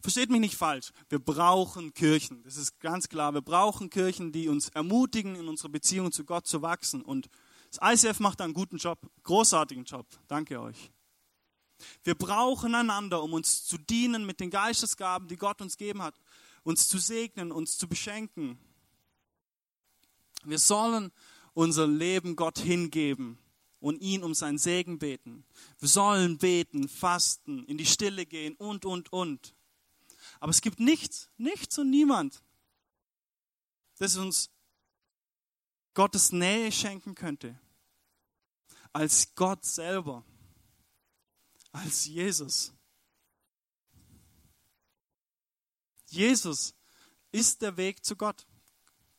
Versteht 0.02 0.30
mich 0.30 0.40
nicht 0.40 0.56
falsch, 0.56 0.92
wir 1.10 1.20
brauchen 1.20 1.94
Kirchen. 1.94 2.42
Das 2.44 2.56
ist 2.56 2.80
ganz 2.80 3.10
klar. 3.10 3.34
Wir 3.34 3.42
brauchen 3.42 3.90
Kirchen, 3.90 4.32
die 4.32 4.48
uns 4.48 4.70
ermutigen, 4.70 5.36
in 5.36 5.50
unserer 5.50 5.70
Beziehung 5.70 6.12
zu 6.12 6.24
Gott 6.24 6.48
zu 6.48 6.62
wachsen. 6.62 7.02
Und 7.02 7.30
das 7.72 8.06
ICF 8.06 8.20
macht 8.22 8.40
einen 8.40 8.54
guten 8.54 8.78
Job, 8.78 9.00
großartigen 9.24 9.84
Job. 9.84 10.08
Danke 10.28 10.62
euch. 10.62 10.90
Wir 12.04 12.16
brauchen 12.16 12.76
einander, 12.76 13.22
um 13.22 13.34
uns 13.34 13.66
zu 13.66 13.78
dienen 13.78 14.26
mit 14.26 14.40
den 14.40 14.50
Geistesgaben, 14.50 15.28
die 15.28 15.38
Gott 15.38 15.62
uns 15.62 15.78
gegeben 15.78 16.02
hat, 16.02 16.16
uns 16.64 16.88
zu 16.88 16.98
segnen, 16.98 17.52
uns 17.52 17.78
zu 17.78 17.88
beschenken. 17.88 18.58
Wir 20.44 20.60
sollen 20.60 21.12
unser 21.54 21.88
Leben 21.88 22.38
Gott 22.38 22.60
hingeben 22.60 23.38
und 23.80 24.02
ihn 24.02 24.24
um 24.24 24.34
seinen 24.34 24.58
Segen 24.58 25.00
beten. 25.00 25.46
Wir 25.80 25.88
sollen 25.88 26.38
beten, 26.38 26.90
fasten, 26.90 27.66
in 27.66 27.78
die 27.78 27.86
Stille 27.86 28.26
gehen 28.26 28.56
und, 28.56 28.86
und, 28.86 29.12
und. 29.14 29.56
Aber 30.40 30.50
es 30.50 30.62
gibt 30.62 30.80
nichts, 30.80 31.30
nichts 31.38 31.78
und 31.78 31.90
niemand, 31.90 32.44
das 33.98 34.18
uns 34.18 34.50
Gottes 35.94 36.32
Nähe 36.32 36.72
schenken 36.72 37.16
könnte, 37.16 37.60
als 38.94 39.34
Gott 39.36 39.66
selber, 39.66 40.24
als 41.72 42.06
Jesus. 42.06 42.74
Jesus 46.08 46.74
ist 47.32 47.62
der 47.62 47.78
Weg 47.78 48.04
zu 48.04 48.16
Gott. 48.16 48.46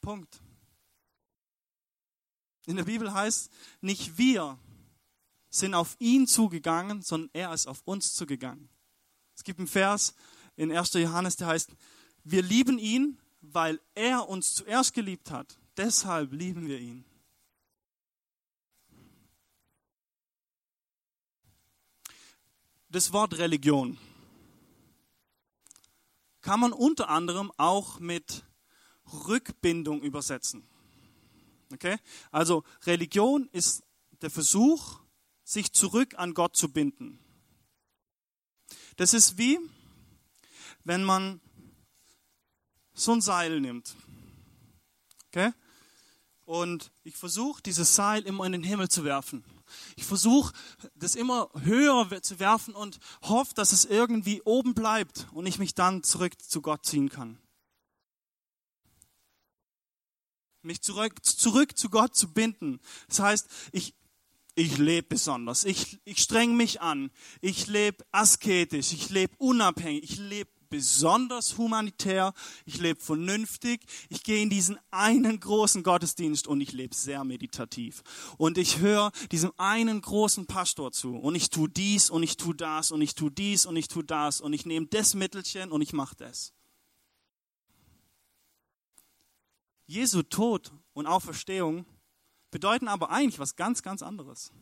Punkt. 0.01 0.41
In 2.71 2.77
der 2.77 2.85
Bibel 2.85 3.13
heißt 3.13 3.51
nicht 3.81 4.17
wir 4.17 4.57
sind 5.49 5.75
auf 5.75 5.97
ihn 5.99 6.29
zugegangen, 6.29 7.03
sondern 7.03 7.29
er 7.33 7.53
ist 7.53 7.67
auf 7.67 7.83
uns 7.85 8.15
zugegangen. 8.15 8.69
Es 9.35 9.43
gibt 9.43 9.59
einen 9.59 9.67
Vers 9.67 10.15
in 10.55 10.71
1. 10.71 10.93
Johannes, 10.93 11.35
der 11.35 11.49
heißt, 11.49 11.71
wir 12.23 12.43
lieben 12.43 12.79
ihn, 12.79 13.19
weil 13.41 13.81
er 13.97 14.29
uns 14.29 14.55
zuerst 14.55 14.95
geliebt 14.95 15.33
hat. 15.33 15.59
Deshalb 15.77 16.33
lieben 16.33 16.69
wir 16.69 16.79
ihn. 16.79 17.05
Das 22.89 23.13
Wort 23.13 23.37
Religion 23.39 23.99
kann 26.41 26.61
man 26.61 26.73
unter 26.73 27.09
anderem 27.09 27.51
auch 27.57 27.99
mit 27.99 28.45
Rückbindung 29.27 30.03
übersetzen. 30.03 30.70
Okay? 31.73 31.97
Also 32.31 32.65
Religion 32.85 33.49
ist 33.53 33.83
der 34.23 34.31
Versuch, 34.31 35.01
sich 35.45 35.73
zurück 35.73 36.15
an 36.17 36.35
Gott 36.35 36.57
zu 36.57 36.73
binden. 36.73 37.19
Das 38.97 39.15
ist 39.15 39.39
wie, 39.39 39.59
wenn 40.85 41.05
man 41.05 41.41
so 42.93 43.13
ein 43.13 43.21
Seil 43.21 43.61
nimmt. 43.61 43.95
Okay? 45.29 45.53
Und 46.45 46.93
ich 47.05 47.17
versuche, 47.17 47.63
dieses 47.63 47.95
Seil 47.95 48.23
immer 48.23 48.45
in 48.45 48.53
den 48.53 48.65
Himmel 48.65 48.89
zu 48.89 49.05
werfen. 49.05 49.45
Ich 49.97 50.05
versuche, 50.05 50.53
das 50.97 51.15
immer 51.15 51.49
höher 51.63 52.23
zu 52.23 52.41
werfen 52.41 52.75
und 52.75 52.99
hoffe, 53.23 53.55
dass 53.55 53.73
es 53.73 53.85
irgendwie 53.85 54.43
oben 54.43 54.75
bleibt 54.75 55.29
und 55.33 55.47
ich 55.47 55.59
mich 55.59 55.75
dann 55.75 56.03
zurück 56.03 56.33
zu 56.43 56.61
Gott 56.61 56.85
ziehen 56.85 57.09
kann. 57.09 57.39
Mich 60.63 60.83
zurück, 60.83 61.25
zurück 61.25 61.79
zu 61.79 61.89
Gott 61.89 62.15
zu 62.15 62.33
binden. 62.33 62.81
Das 63.09 63.21
heißt, 63.21 63.49
ich, 63.73 63.95
ich 64.55 64.79
lebe 64.79 65.09
besonders. 65.09 65.65
Ich, 65.65 66.01
ich 66.05 66.19
streng 66.19 66.57
mich 66.57 66.81
an. 66.81 67.11
Ich 67.41 67.67
lebe 67.67 68.05
asketisch. 68.13 68.93
Ich 68.93 69.11
lebe 69.11 69.35
unabhängig. 69.39 70.05
Ich 70.05 70.19
lebe 70.19 70.51
besonders 70.71 71.59
humanitär, 71.59 72.33
ich 72.65 72.79
lebe 72.79 73.01
vernünftig, 73.01 73.83
ich 74.09 74.23
gehe 74.23 74.41
in 74.41 74.49
diesen 74.49 74.79
einen 74.91 75.39
großen 75.39 75.83
Gottesdienst 75.83 76.47
und 76.47 76.61
ich 76.61 76.73
lebe 76.73 76.95
sehr 76.95 77.25
meditativ. 77.25 78.03
Und 78.39 78.57
ich 78.57 78.79
höre 78.79 79.11
diesem 79.33 79.53
einen 79.59 80.01
großen 80.01 80.47
Pastor 80.47 80.93
zu 80.93 81.17
und 81.17 81.35
ich 81.35 81.51
tue 81.51 81.69
dies 81.69 82.09
und 82.09 82.23
ich 82.23 82.37
tue 82.37 82.55
das 82.55 82.93
und 82.93 83.03
ich 83.03 83.15
tue 83.15 83.31
dies 83.31 83.67
und 83.67 83.77
ich 83.77 83.89
tue 83.89 84.05
das 84.05 84.41
und 84.41 84.53
ich 84.53 84.65
nehme 84.65 84.87
das 84.87 85.15
Mittelchen 85.15 85.73
und 85.73 85.83
ich 85.83 85.93
mache 85.93 86.17
das. 86.17 86.55
Jesu 89.91 90.23
Tod 90.23 90.71
und 90.93 91.09
Auferstehung 91.09 91.85
bedeuten 92.53 92.87
aber 92.87 93.11
eigentlich 93.11 93.41
was 93.41 93.57
ganz, 93.57 93.83
ganz 93.83 94.03
anderes. 94.03 94.53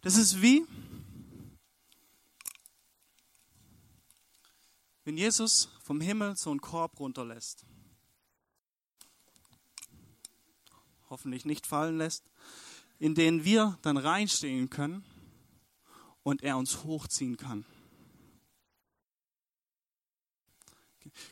Das 0.00 0.16
ist 0.16 0.40
wie, 0.40 0.64
wenn 5.04 5.18
Jesus 5.18 5.68
vom 5.82 6.00
Himmel 6.00 6.34
so 6.38 6.50
einen 6.50 6.62
Korb 6.62 6.98
runterlässt, 6.98 7.66
hoffentlich 11.10 11.44
nicht 11.44 11.66
fallen 11.66 11.98
lässt, 11.98 12.24
in 12.98 13.14
den 13.14 13.44
wir 13.44 13.78
dann 13.82 13.98
reinstehen 13.98 14.70
können 14.70 15.04
und 16.22 16.42
er 16.42 16.56
uns 16.56 16.84
hochziehen 16.84 17.36
kann. 17.36 17.66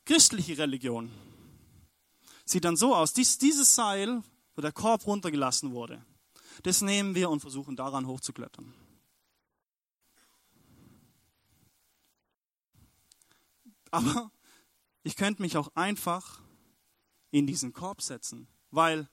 Christliche 0.04 0.58
Religion 0.58 1.10
sieht 2.44 2.64
dann 2.64 2.76
so 2.76 2.94
aus, 2.94 3.12
dies, 3.12 3.38
dieses 3.38 3.74
Seil, 3.74 4.22
wo 4.54 4.62
der 4.62 4.72
Korb 4.72 5.06
runtergelassen 5.06 5.72
wurde, 5.72 6.04
das 6.62 6.80
nehmen 6.80 7.14
wir 7.14 7.30
und 7.30 7.40
versuchen 7.40 7.76
daran 7.76 8.06
hochzuklettern. 8.06 8.72
Aber 13.90 14.30
ich 15.04 15.16
könnte 15.16 15.42
mich 15.42 15.56
auch 15.56 15.70
einfach 15.74 16.40
in 17.30 17.46
diesen 17.46 17.72
Korb 17.72 18.02
setzen, 18.02 18.48
weil 18.70 19.08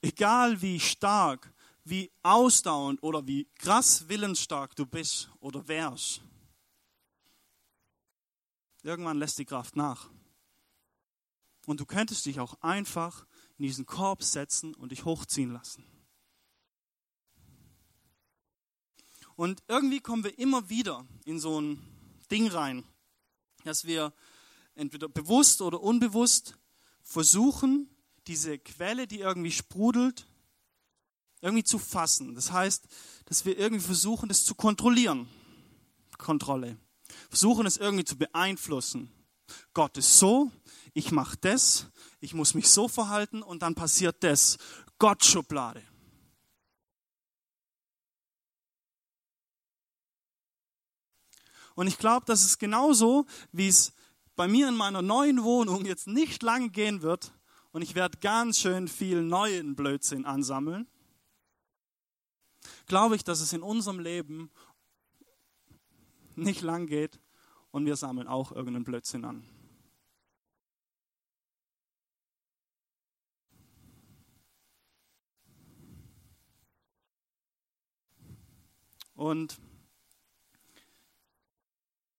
egal 0.00 0.62
wie 0.62 0.80
stark, 0.80 1.52
wie 1.84 2.10
ausdauernd 2.22 3.02
oder 3.02 3.26
wie 3.26 3.46
krass 3.56 4.08
willensstark 4.08 4.74
du 4.76 4.86
bist 4.86 5.30
oder 5.40 5.68
wärst, 5.68 6.22
irgendwann 8.84 9.18
lässt 9.18 9.38
die 9.38 9.44
Kraft 9.44 9.76
nach. 9.76 10.10
Und 11.66 11.80
du 11.80 11.86
könntest 11.86 12.26
dich 12.26 12.40
auch 12.40 12.60
einfach 12.60 13.26
in 13.58 13.64
diesen 13.64 13.86
Korb 13.86 14.22
setzen 14.22 14.74
und 14.74 14.92
dich 14.92 15.04
hochziehen 15.04 15.52
lassen. 15.52 15.84
Und 19.36 19.62
irgendwie 19.66 20.00
kommen 20.00 20.22
wir 20.22 20.38
immer 20.38 20.68
wieder 20.68 21.06
in 21.24 21.40
so 21.40 21.60
ein 21.60 21.82
Ding 22.30 22.48
rein, 22.48 22.84
dass 23.64 23.84
wir 23.84 24.12
entweder 24.74 25.08
bewusst 25.08 25.60
oder 25.60 25.80
unbewusst 25.80 26.56
versuchen, 27.02 27.88
diese 28.26 28.58
Quelle, 28.58 29.06
die 29.06 29.20
irgendwie 29.20 29.50
sprudelt, 29.50 30.26
irgendwie 31.40 31.64
zu 31.64 31.78
fassen. 31.78 32.34
Das 32.34 32.52
heißt, 32.52 32.86
dass 33.26 33.44
wir 33.44 33.58
irgendwie 33.58 33.84
versuchen, 33.84 34.28
das 34.28 34.44
zu 34.44 34.54
kontrollieren. 34.54 35.28
Kontrolle. 36.16 36.78
Versuchen 37.28 37.66
es 37.66 37.76
irgendwie 37.76 38.04
zu 38.04 38.16
beeinflussen. 38.16 39.10
Gott 39.72 39.96
ist 39.96 40.18
so, 40.18 40.50
ich 40.92 41.10
mache 41.10 41.36
das, 41.40 41.86
ich 42.20 42.34
muss 42.34 42.54
mich 42.54 42.68
so 42.68 42.88
verhalten 42.88 43.42
und 43.42 43.62
dann 43.62 43.74
passiert 43.74 44.22
das. 44.22 44.58
Gott 44.98 45.24
Schublade. 45.24 45.82
Und 51.74 51.88
ich 51.88 51.98
glaube, 51.98 52.24
dass 52.26 52.44
es 52.44 52.58
genauso, 52.58 53.26
wie 53.52 53.68
es 53.68 53.92
bei 54.36 54.48
mir 54.48 54.68
in 54.68 54.76
meiner 54.76 55.02
neuen 55.02 55.42
Wohnung 55.42 55.84
jetzt 55.84 56.06
nicht 56.06 56.42
lange 56.42 56.70
gehen 56.70 57.02
wird 57.02 57.32
und 57.72 57.82
ich 57.82 57.94
werde 57.94 58.18
ganz 58.18 58.60
schön 58.60 58.88
viel 58.88 59.22
neuen 59.22 59.74
Blödsinn 59.74 60.24
ansammeln, 60.24 60.86
glaube 62.86 63.16
ich, 63.16 63.24
dass 63.24 63.40
es 63.40 63.52
in 63.52 63.62
unserem 63.62 63.98
Leben 63.98 64.50
nicht 66.36 66.62
lang 66.62 66.86
geht 66.86 67.20
und 67.70 67.86
wir 67.86 67.96
sammeln 67.96 68.28
auch 68.28 68.52
irgendeinen 68.52 68.84
Blödsinn 68.84 69.24
an. 69.24 69.44
Und 79.14 79.60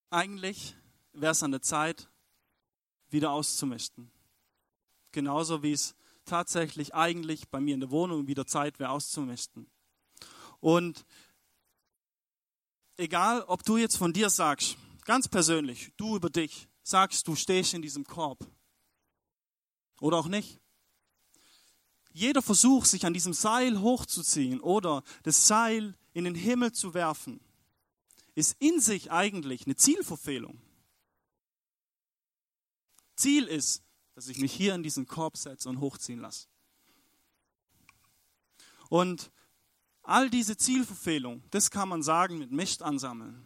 eigentlich 0.09 0.75
wäre 1.13 1.33
es 1.33 1.43
an 1.43 1.51
der 1.51 1.61
Zeit, 1.61 2.09
wieder 3.09 3.31
auszumisten. 3.31 4.11
Genauso 5.11 5.61
wie 5.61 5.71
es 5.71 5.95
tatsächlich 6.25 6.95
eigentlich 6.95 7.49
bei 7.49 7.59
mir 7.59 7.73
in 7.73 7.79
der 7.79 7.91
Wohnung 7.91 8.27
wieder 8.27 8.45
Zeit 8.45 8.79
wäre, 8.79 8.89
auszumisten. 8.89 9.69
Und 10.59 11.05
egal, 12.97 13.43
ob 13.43 13.63
du 13.63 13.77
jetzt 13.77 13.97
von 13.97 14.13
dir 14.13 14.29
sagst, 14.29 14.77
ganz 15.03 15.27
persönlich, 15.27 15.91
du 15.97 16.15
über 16.15 16.29
dich, 16.29 16.67
sagst, 16.83 17.27
du 17.27 17.35
stehst 17.35 17.73
in 17.73 17.81
diesem 17.81 18.03
Korb 18.05 18.45
oder 19.99 20.17
auch 20.17 20.27
nicht. 20.27 20.59
Jeder 22.11 22.41
Versuch, 22.41 22.85
sich 22.85 23.05
an 23.05 23.13
diesem 23.13 23.33
Seil 23.33 23.81
hochzuziehen 23.81 24.61
oder 24.61 25.03
das 25.23 25.47
Seil 25.47 25.95
in 26.13 26.23
den 26.23 26.35
Himmel 26.35 26.71
zu 26.71 26.93
werfen, 26.93 27.41
ist 28.35 28.55
in 28.59 28.79
sich 28.79 29.11
eigentlich 29.11 29.65
eine 29.65 29.75
Zielverfehlung. 29.75 30.61
Ziel 33.15 33.45
ist, 33.45 33.83
dass 34.13 34.27
ich 34.27 34.37
mich 34.37 34.53
hier 34.53 34.75
in 34.75 34.83
diesen 34.83 35.07
Korb 35.07 35.37
setze 35.37 35.67
und 35.67 35.79
hochziehen 35.79 36.19
lasse. 36.19 36.47
Und 38.89 39.31
all 40.05 40.29
diese 40.29 40.57
Zielverfehlung, 40.57 41.43
das 41.51 41.71
kann 41.71 41.89
man 41.89 42.03
sagen 42.03 42.37
mit 42.37 42.51
Mist 42.51 42.81
ansammeln. 42.81 43.45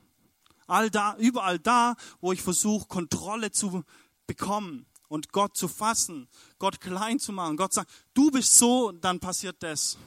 All 0.68 0.90
da, 0.90 1.16
überall 1.18 1.58
da, 1.58 1.96
wo 2.22 2.32
ich 2.32 2.42
versuche, 2.42 2.88
Kontrolle 2.88 3.52
zu 3.52 3.84
bekommen 4.28 4.86
und 5.08 5.32
Gott 5.32 5.58
zu 5.58 5.68
fassen, 5.68 6.28
Gott 6.60 6.80
klein 6.80 7.20
zu 7.20 7.32
machen. 7.32 7.58
Gott 7.58 7.74
sagt, 7.74 7.92
du 8.14 8.30
bist 8.30 8.56
so, 8.56 8.92
dann 8.92 9.20
passiert 9.20 9.64
das. 9.64 9.98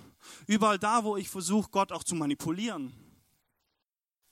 Überall 0.47 0.79
da, 0.79 1.03
wo 1.03 1.17
ich 1.17 1.29
versuche, 1.29 1.69
Gott 1.71 1.91
auch 1.91 2.05
zu 2.05 2.15
manipulieren 2.15 2.93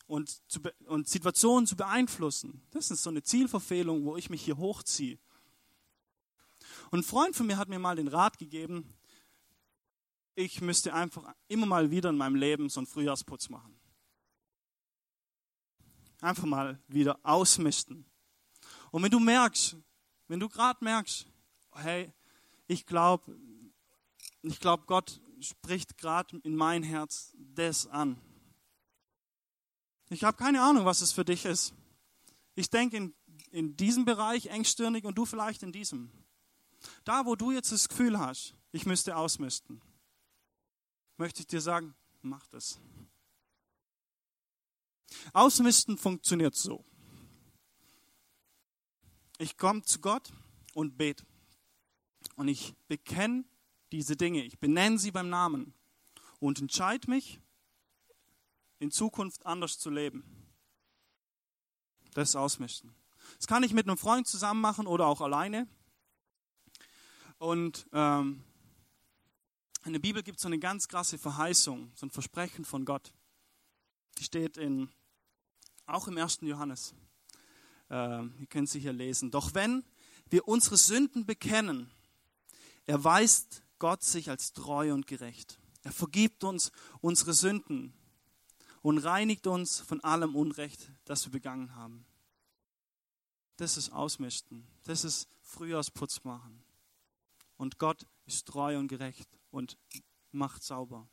und, 0.07 0.41
zu, 0.49 0.61
und 0.87 1.09
Situationen 1.09 1.67
zu 1.67 1.77
beeinflussen. 1.77 2.63
Das 2.71 2.91
ist 2.91 3.03
so 3.03 3.11
eine 3.11 3.23
Zielverfehlung, 3.23 4.05
wo 4.05 4.17
ich 4.17 4.31
mich 4.31 4.43
hier 4.43 4.59
hochziehe. 4.59 5.19
Und 6.91 7.01
ein 7.01 7.05
Freund 7.05 7.35
von 7.35 7.47
mir 7.47 7.57
hat 7.57 7.69
mir 7.69 7.79
mal 7.79 7.97
den 7.97 8.09
Rat 8.09 8.39
gegeben, 8.39 8.93
ich 10.41 10.63
müsste 10.63 10.95
einfach 10.95 11.35
immer 11.49 11.67
mal 11.67 11.91
wieder 11.91 12.09
in 12.09 12.17
meinem 12.17 12.35
Leben 12.35 12.71
so 12.71 12.81
einen 12.81 12.87
Frühjahrsputz 12.87 13.51
machen. 13.51 13.79
Einfach 16.21 16.45
mal 16.45 16.79
wieder 16.89 17.19
ausmisten. 17.23 18.07
Und 18.91 19.03
wenn 19.03 19.11
du 19.11 19.21
merkst, 19.21 19.77
wenn 20.29 20.41
du 20.41 20.49
gerade 20.49 20.83
merkst, 20.83 21.27
hey, 21.75 22.13
ich 22.67 22.87
glaube, 22.87 23.37
ich 24.43 24.59
glaube, 24.61 24.85
Gott 24.87 25.21
spricht 25.41 25.99
gerade 25.99 26.39
in 26.39 26.57
mein 26.57 26.83
Herz 26.83 27.35
das 27.37 27.87
an. 27.87 28.19
Ich 30.09 30.25
habe 30.25 30.37
keine 30.37 30.63
Ahnung, 30.63 30.87
was 30.87 31.03
es 31.03 31.13
für 31.13 31.25
dich 31.25 31.45
ist. 31.45 31.75
Ich 32.55 32.71
denke 32.71 32.97
in, 32.97 33.15
in 33.51 33.77
diesem 33.77 34.05
Bereich 34.05 34.47
engstirnig 34.47 35.05
und 35.05 35.17
du 35.17 35.27
vielleicht 35.27 35.63
in 35.63 35.73
diesem. 35.73 36.11
Da, 37.05 37.27
wo 37.27 37.37
du 37.37 37.53
jetzt 37.53 37.73
das 37.73 37.89
Gefühl 37.89 38.19
hast, 38.19 38.55
ich 38.73 38.87
müsste 38.87 39.17
ausmisten, 39.17 39.81
möchte 41.21 41.41
ich 41.43 41.47
dir 41.47 41.61
sagen, 41.61 41.95
mach 42.23 42.47
das. 42.49 42.81
Ausmisten 45.35 45.99
funktioniert 45.99 46.55
so. 46.55 46.83
Ich 49.37 49.59
komme 49.59 49.83
zu 49.83 50.01
Gott 50.01 50.33
und 50.73 50.97
bete. 50.97 51.27
Und 52.37 52.49
ich 52.49 52.75
bekenne 52.89 53.45
diese 53.93 54.17
Dinge. 54.17 54.43
Ich 54.45 54.59
benenne 54.59 54.99
sie 54.99 55.11
beim 55.11 55.29
Namen 55.29 55.75
und 56.39 56.59
entscheide 56.59 57.11
mich, 57.11 57.39
in 58.79 58.91
Zukunft 58.91 59.45
anders 59.45 59.79
zu 59.79 59.91
leben. 59.91 60.25
Das 62.15 62.35
Ausmisten. 62.35 62.95
Das 63.37 63.47
kann 63.47 63.63
ich 63.63 63.75
mit 63.75 63.87
einem 63.87 63.99
Freund 63.99 64.27
zusammen 64.27 64.63
machen 64.63 64.87
oder 64.87 65.07
auch 65.07 65.21
alleine. 65.21 65.69
Und 67.37 67.87
ähm, 67.93 68.43
in 69.85 69.93
der 69.93 70.01
Bibel 70.01 70.23
gibt 70.23 70.37
es 70.37 70.43
so 70.43 70.49
eine 70.49 70.59
ganz 70.59 70.89
krasse 70.89 71.19
Verheißung, 71.19 71.91
so 71.95 72.07
ein 72.07 72.11
Versprechen 72.11 72.65
von 72.65 72.85
Gott. 72.85 73.13
Die 74.19 74.25
steht 74.25 74.57
in, 74.59 74.91
auch 75.87 76.07
im 76.07 76.19
1. 76.19 76.41
Johannes. 76.43 76.95
Äh, 77.89 78.25
ihr 78.25 78.47
könnt 78.49 78.69
sie 78.69 78.81
hier 78.81 78.93
lesen. 78.93 79.31
Doch 79.31 79.55
wenn 79.55 79.85
wir 80.29 80.47
unsere 80.47 80.77
Sünden 80.77 81.25
bekennen, 81.25 81.91
erweist 82.87 83.63
Gott 83.79 84.03
sich 84.03 84.29
als 84.29 84.53
treu 84.53 84.93
und 84.93 85.07
gerecht. 85.07 85.59
Er 85.83 85.93
vergibt 85.93 86.45
uns 86.45 86.73
unsere 87.01 87.33
Sünden 87.33 87.95
und 88.83 88.99
reinigt 88.99 89.47
uns 89.47 89.81
von 89.81 90.01
allem 90.05 90.37
Unrecht, 90.37 90.93
das 91.07 91.25
wir 91.25 91.33
begangen 91.33 91.75
haben. 91.75 92.05
Das 93.57 93.79
ist 93.79 93.93
Ausmisten. 93.93 94.67
Das 94.85 95.05
ist 95.05 95.29
Frühjahrsputz 95.41 96.25
machen. 96.25 96.63
Und 97.57 97.79
Gott 97.79 98.07
ist 98.27 98.47
treu 98.47 98.79
und 98.79 98.89
gerecht 98.89 99.40
und 99.51 99.79
macht 100.33 100.63
sauber. 100.63 101.09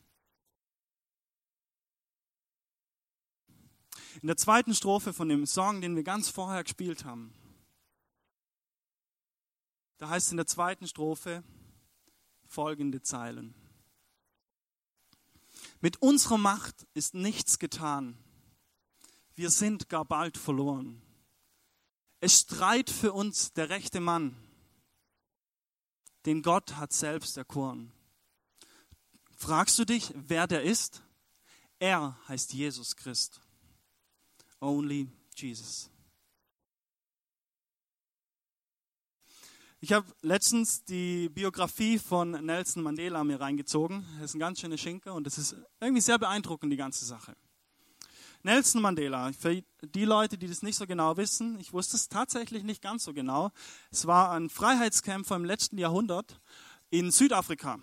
In 4.22 4.28
der 4.28 4.38
zweiten 4.38 4.74
Strophe 4.74 5.14
von 5.14 5.30
dem 5.30 5.46
Song, 5.46 5.82
den 5.82 5.96
wir 5.96 6.04
ganz 6.04 6.30
vorher 6.30 6.64
gespielt 6.64 7.06
haben, 7.06 7.34
da 9.98 10.10
heißt 10.10 10.28
es 10.28 10.32
in 10.32 10.38
der 10.38 10.48
zweiten 10.48 10.88
Strophe 10.88 11.44
folgende 12.48 13.02
Zeilen. 13.02 13.56
Mit 15.82 16.02
unserer 16.02 16.38
Macht 16.38 16.88
ist 16.94 17.14
nichts 17.14 17.60
getan. 17.60 18.18
Wir 19.36 19.50
sind 19.52 19.90
gar 19.90 20.06
bald 20.06 20.38
verloren. 20.38 21.02
Es 22.20 22.40
streit 22.40 22.90
für 22.90 23.14
uns 23.14 23.54
der 23.54 23.70
rechte 23.70 24.00
Mann, 24.00 24.36
den 26.26 26.42
Gott 26.42 26.76
hat 26.76 26.94
selbst 26.94 27.38
erkoren. 27.38 27.92
Fragst 29.40 29.78
du 29.78 29.86
dich, 29.86 30.12
wer 30.16 30.48
der 30.48 30.64
ist? 30.64 31.04
Er 31.78 32.18
heißt 32.28 32.54
Jesus 32.54 32.96
Christ. 32.96 33.40
Only 34.60 35.12
Jesus. 35.36 35.92
Ich 39.80 39.94
habe 39.94 40.08
letztens 40.24 40.84
die 40.86 41.30
Biografie 41.30 42.00
von 42.00 42.32
Nelson 42.32 42.82
Mandela 42.82 43.24
mir 43.24 43.40
reingezogen. 43.40 44.04
Das 44.16 44.32
ist 44.32 44.36
ein 44.36 44.40
ganz 44.40 44.60
schöner 44.60 44.78
Schinker 44.80 45.14
und 45.14 45.28
es 45.28 45.38
ist 45.38 45.56
irgendwie 45.80 46.02
sehr 46.02 46.18
beeindruckend, 46.18 46.74
die 46.74 46.78
ganze 46.78 47.06
Sache. 47.06 47.38
Nelson 48.42 48.82
Mandela, 48.82 49.32
für 49.34 49.62
die 49.84 50.06
Leute, 50.06 50.40
die 50.40 50.48
das 50.48 50.64
nicht 50.64 50.78
so 50.78 50.88
genau 50.88 51.16
wissen, 51.16 51.60
ich 51.60 51.74
wusste 51.74 51.96
es 51.96 52.10
tatsächlich 52.10 52.64
nicht 52.64 52.82
ganz 52.82 53.04
so 53.04 53.14
genau. 53.14 53.52
Es 53.92 54.08
war 54.08 54.32
ein 54.32 54.50
Freiheitskämpfer 54.50 55.36
im 55.36 55.46
letzten 55.46 55.78
Jahrhundert 55.78 56.42
in 56.90 57.12
Südafrika. 57.12 57.80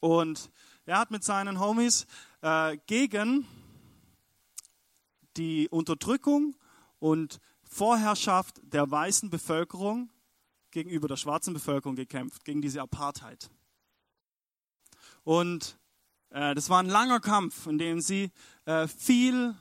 Und 0.00 0.50
er 0.86 0.98
hat 0.98 1.10
mit 1.10 1.24
seinen 1.24 1.60
Homies 1.60 2.06
äh, 2.40 2.76
gegen 2.86 3.46
die 5.36 5.68
Unterdrückung 5.68 6.56
und 6.98 7.40
Vorherrschaft 7.64 8.60
der 8.62 8.90
weißen 8.90 9.30
Bevölkerung 9.30 10.10
gegenüber 10.70 11.08
der 11.08 11.16
schwarzen 11.16 11.54
Bevölkerung 11.54 11.96
gekämpft, 11.96 12.44
gegen 12.44 12.62
diese 12.62 12.82
Apartheid. 12.82 13.50
Und 15.24 15.78
äh, 16.30 16.54
das 16.54 16.70
war 16.70 16.80
ein 16.80 16.88
langer 16.88 17.20
Kampf, 17.20 17.66
in 17.66 17.78
dem 17.78 18.00
sie 18.00 18.30
äh, 18.64 18.86
viel 18.88 19.54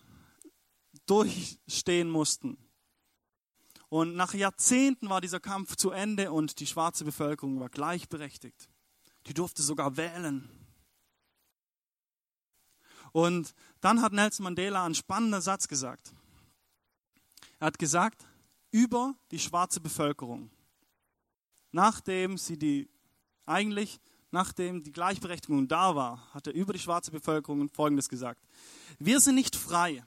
durchstehen 1.05 2.09
mussten. 2.09 2.57
Und 3.89 4.15
nach 4.15 4.33
Jahrzehnten 4.33 5.09
war 5.09 5.21
dieser 5.21 5.39
Kampf 5.39 5.77
zu 5.77 5.91
Ende 5.91 6.31
und 6.31 6.59
die 6.59 6.67
schwarze 6.67 7.05
Bevölkerung 7.05 7.59
war 7.59 7.69
gleichberechtigt. 7.69 8.69
Die 9.27 9.33
durfte 9.33 9.61
sogar 9.61 9.97
wählen. 9.97 10.49
Und 13.11 13.53
dann 13.81 14.01
hat 14.01 14.13
Nelson 14.13 14.43
Mandela 14.43 14.85
einen 14.85 14.95
spannenden 14.95 15.41
Satz 15.41 15.67
gesagt. 15.67 16.13
Er 17.59 17.67
hat 17.67 17.79
gesagt, 17.79 18.25
über 18.71 19.15
die 19.31 19.39
schwarze 19.39 19.79
Bevölkerung 19.79 20.51
nachdem 21.71 22.37
sie 22.37 22.57
die, 22.57 22.89
eigentlich, 23.45 23.99
nachdem 24.31 24.83
die 24.83 24.91
Gleichberechtigung 24.91 25.67
da 25.67 25.95
war, 25.95 26.33
hat 26.33 26.47
er 26.47 26.53
über 26.53 26.73
die 26.73 26.79
schwarze 26.79 27.11
Bevölkerung 27.11 27.69
Folgendes 27.69 28.09
gesagt. 28.09 28.41
Wir 28.99 29.19
sind 29.19 29.35
nicht 29.35 29.55
frei. 29.55 30.03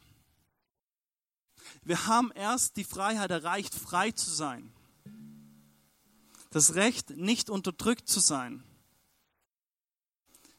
Wir 1.83 2.07
haben 2.07 2.33
erst 2.33 2.77
die 2.77 2.85
Freiheit 2.85 3.31
erreicht, 3.31 3.75
frei 3.75 4.11
zu 4.11 4.31
sein. 4.31 4.73
Das 6.51 6.75
Recht, 6.75 7.11
nicht 7.11 7.49
unterdrückt 7.49 8.09
zu 8.09 8.19
sein. 8.19 8.65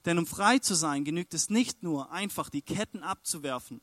Denn 0.06 0.18
um 0.18 0.26
frei 0.26 0.60
zu 0.60 0.74
sein, 0.74 1.04
genügt 1.04 1.34
es 1.34 1.50
nicht 1.50 1.84
nur, 1.84 2.12
einfach 2.12 2.50
die 2.50 2.62
Ketten 2.62 3.04
abzuwerfen, 3.04 3.82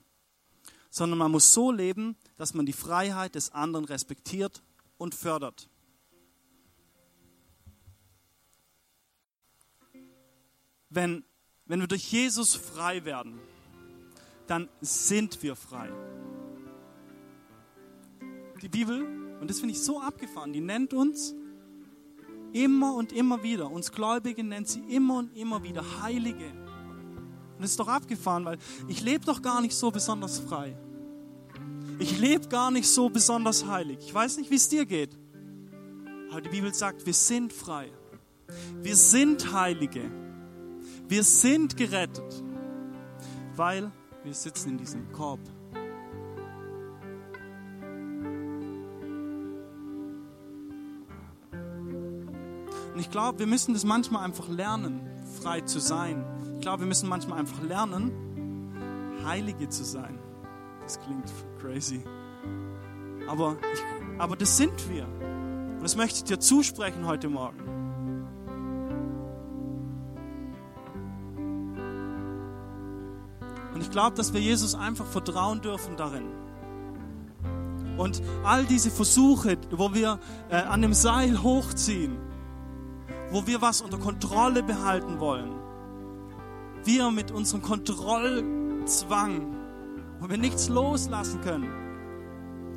sondern 0.90 1.18
man 1.18 1.30
muss 1.30 1.54
so 1.54 1.70
leben, 1.70 2.16
dass 2.36 2.54
man 2.54 2.66
die 2.66 2.72
Freiheit 2.72 3.34
des 3.34 3.52
anderen 3.52 3.84
respektiert 3.84 4.62
und 4.96 5.14
fördert. 5.14 5.68
wenn, 10.90 11.24
wenn 11.66 11.80
wir 11.80 11.86
durch 11.86 12.10
Jesus 12.10 12.54
frei 12.54 13.04
werden, 13.04 13.38
dann 14.46 14.68
sind 14.80 15.42
wir 15.42 15.56
frei. 15.56 15.90
Die 18.62 18.68
Bibel, 18.68 19.04
und 19.40 19.48
das 19.48 19.60
finde 19.60 19.74
ich 19.74 19.82
so 19.82 20.00
abgefahren, 20.00 20.52
die 20.52 20.60
nennt 20.60 20.94
uns 20.94 21.34
immer 22.52 22.94
und 22.94 23.12
immer 23.12 23.42
wieder, 23.42 23.70
uns 23.70 23.92
Gläubige 23.92 24.44
nennt 24.44 24.68
sie 24.68 24.80
immer 24.80 25.18
und 25.18 25.36
immer 25.36 25.62
wieder 25.62 25.84
Heilige. 26.02 26.46
Und 26.46 27.62
das 27.62 27.70
ist 27.70 27.80
doch 27.80 27.88
abgefahren, 27.88 28.44
weil 28.44 28.58
ich 28.86 29.02
lebe 29.02 29.24
doch 29.24 29.42
gar 29.42 29.60
nicht 29.60 29.74
so 29.74 29.90
besonders 29.90 30.38
frei. 30.38 30.76
Ich 31.98 32.18
lebe 32.18 32.46
gar 32.48 32.70
nicht 32.70 32.88
so 32.88 33.08
besonders 33.08 33.66
heilig. 33.66 33.98
Ich 34.00 34.14
weiß 34.14 34.36
nicht, 34.36 34.50
wie 34.50 34.54
es 34.54 34.68
dir 34.68 34.86
geht. 34.86 35.18
Aber 36.30 36.40
die 36.40 36.50
Bibel 36.50 36.72
sagt, 36.72 37.04
wir 37.04 37.14
sind 37.14 37.52
frei. 37.52 37.90
Wir 38.82 38.94
sind 38.94 39.52
Heilige. 39.52 40.10
Wir 41.08 41.24
sind 41.24 41.76
gerettet, 41.76 42.44
weil 43.56 43.90
wir 44.22 44.34
sitzen 44.34 44.70
in 44.70 44.78
diesem 44.78 45.10
Korb. 45.12 45.40
Und 52.98 53.02
ich 53.02 53.12
glaube, 53.12 53.38
wir 53.38 53.46
müssen 53.46 53.74
das 53.74 53.84
manchmal 53.84 54.24
einfach 54.24 54.48
lernen, 54.48 55.08
frei 55.40 55.60
zu 55.60 55.78
sein. 55.78 56.24
Ich 56.56 56.62
glaube, 56.62 56.80
wir 56.80 56.88
müssen 56.88 57.08
manchmal 57.08 57.38
einfach 57.38 57.62
lernen, 57.62 58.10
Heilige 59.24 59.68
zu 59.68 59.84
sein. 59.84 60.18
Das 60.82 60.98
klingt 60.98 61.32
crazy. 61.60 62.02
Aber, 63.28 63.56
aber 64.18 64.34
das 64.34 64.56
sind 64.56 64.90
wir. 64.90 65.04
Und 65.04 65.82
das 65.84 65.94
möchte 65.94 66.16
ich 66.16 66.24
dir 66.24 66.40
zusprechen 66.40 67.06
heute 67.06 67.28
Morgen. 67.28 67.60
Und 73.74 73.80
ich 73.80 73.92
glaube, 73.92 74.16
dass 74.16 74.32
wir 74.32 74.40
Jesus 74.40 74.74
einfach 74.74 75.06
vertrauen 75.06 75.60
dürfen 75.60 75.96
darin. 75.96 76.26
Und 77.96 78.20
all 78.42 78.64
diese 78.64 78.90
Versuche, 78.90 79.56
wo 79.70 79.94
wir 79.94 80.18
äh, 80.50 80.56
an 80.56 80.82
dem 80.82 80.94
Seil 80.94 81.44
hochziehen, 81.44 82.26
wo 83.30 83.46
wir 83.46 83.60
was 83.60 83.80
unter 83.80 83.98
Kontrolle 83.98 84.62
behalten 84.62 85.20
wollen, 85.20 85.52
wir 86.84 87.10
mit 87.10 87.30
unserem 87.30 87.62
Kontrollzwang, 87.62 89.56
wo 90.20 90.28
wir 90.28 90.38
nichts 90.38 90.68
loslassen 90.68 91.40
können, 91.40 91.68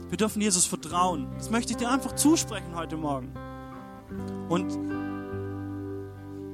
wir 0.10 0.18
dürfen 0.18 0.42
Jesus 0.42 0.66
vertrauen. 0.66 1.28
Das 1.38 1.50
möchte 1.50 1.72
ich 1.72 1.78
dir 1.78 1.90
einfach 1.90 2.14
zusprechen 2.16 2.76
heute 2.76 2.98
Morgen. 2.98 3.32
Und 4.50 4.78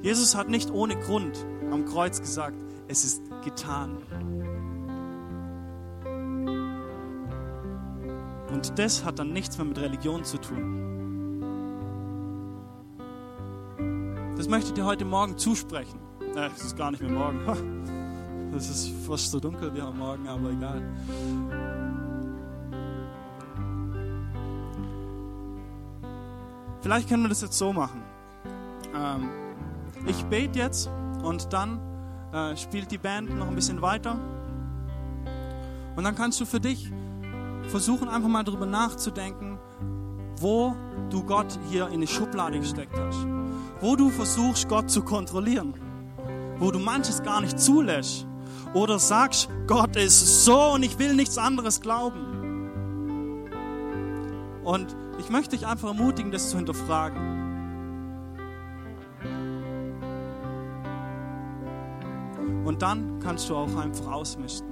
Jesus 0.02 0.36
hat 0.36 0.48
nicht 0.48 0.70
ohne 0.70 0.96
Grund 0.96 1.44
am 1.72 1.84
Kreuz 1.84 2.20
gesagt, 2.20 2.56
es 2.86 3.04
ist 3.04 3.22
getan. 3.42 3.98
Und 8.52 8.78
das 8.78 9.04
hat 9.04 9.18
dann 9.18 9.32
nichts 9.32 9.58
mehr 9.58 9.66
mit 9.66 9.78
Religion 9.78 10.24
zu 10.24 10.38
tun. 10.38 10.87
Das 14.48 14.52
möchte 14.52 14.68
ich 14.70 14.74
dir 14.76 14.86
heute 14.86 15.04
Morgen 15.04 15.36
zusprechen. 15.36 16.00
Äh, 16.34 16.48
es 16.56 16.64
ist 16.64 16.76
gar 16.78 16.90
nicht 16.90 17.02
mehr 17.02 17.12
morgen. 17.12 18.54
Es 18.56 18.70
ist 18.70 18.88
fast 19.06 19.30
so 19.30 19.38
dunkel 19.38 19.74
wie 19.74 19.82
am 19.82 19.98
Morgen, 19.98 20.26
aber 20.26 20.48
egal. 20.48 20.82
Vielleicht 26.80 27.10
können 27.10 27.24
wir 27.24 27.28
das 27.28 27.42
jetzt 27.42 27.58
so 27.58 27.74
machen. 27.74 28.02
Ähm, 28.96 29.28
ich 30.06 30.24
bete 30.24 30.58
jetzt 30.58 30.88
und 31.22 31.52
dann 31.52 31.78
äh, 32.32 32.56
spielt 32.56 32.90
die 32.90 32.96
Band 32.96 33.36
noch 33.38 33.48
ein 33.48 33.54
bisschen 33.54 33.82
weiter. 33.82 34.18
Und 35.94 36.04
dann 36.04 36.14
kannst 36.14 36.40
du 36.40 36.46
für 36.46 36.58
dich 36.58 36.90
versuchen, 37.64 38.08
einfach 38.08 38.30
mal 38.30 38.44
darüber 38.44 38.64
nachzudenken, 38.64 39.58
wo 40.40 40.74
du 41.10 41.22
Gott 41.22 41.58
hier 41.68 41.88
in 41.88 41.96
eine 41.96 42.06
Schublade 42.06 42.58
gesteckt 42.58 42.98
hast. 42.98 43.37
Wo 43.80 43.94
du 43.96 44.10
versuchst, 44.10 44.68
Gott 44.68 44.90
zu 44.90 45.02
kontrollieren. 45.02 45.74
Wo 46.58 46.70
du 46.70 46.78
manches 46.78 47.22
gar 47.22 47.40
nicht 47.40 47.58
zulässt. 47.60 48.26
Oder 48.74 48.98
sagst, 48.98 49.48
Gott 49.66 49.96
ist 49.96 50.44
so 50.44 50.72
und 50.74 50.82
ich 50.82 50.98
will 50.98 51.14
nichts 51.14 51.38
anderes 51.38 51.80
glauben. 51.80 53.48
Und 54.64 54.94
ich 55.18 55.30
möchte 55.30 55.56
dich 55.56 55.66
einfach 55.66 55.88
ermutigen, 55.88 56.30
das 56.30 56.50
zu 56.50 56.56
hinterfragen. 56.56 57.38
Und 62.64 62.82
dann 62.82 63.18
kannst 63.20 63.48
du 63.48 63.56
auch 63.56 63.74
einfach 63.76 64.12
ausmisten. 64.12 64.68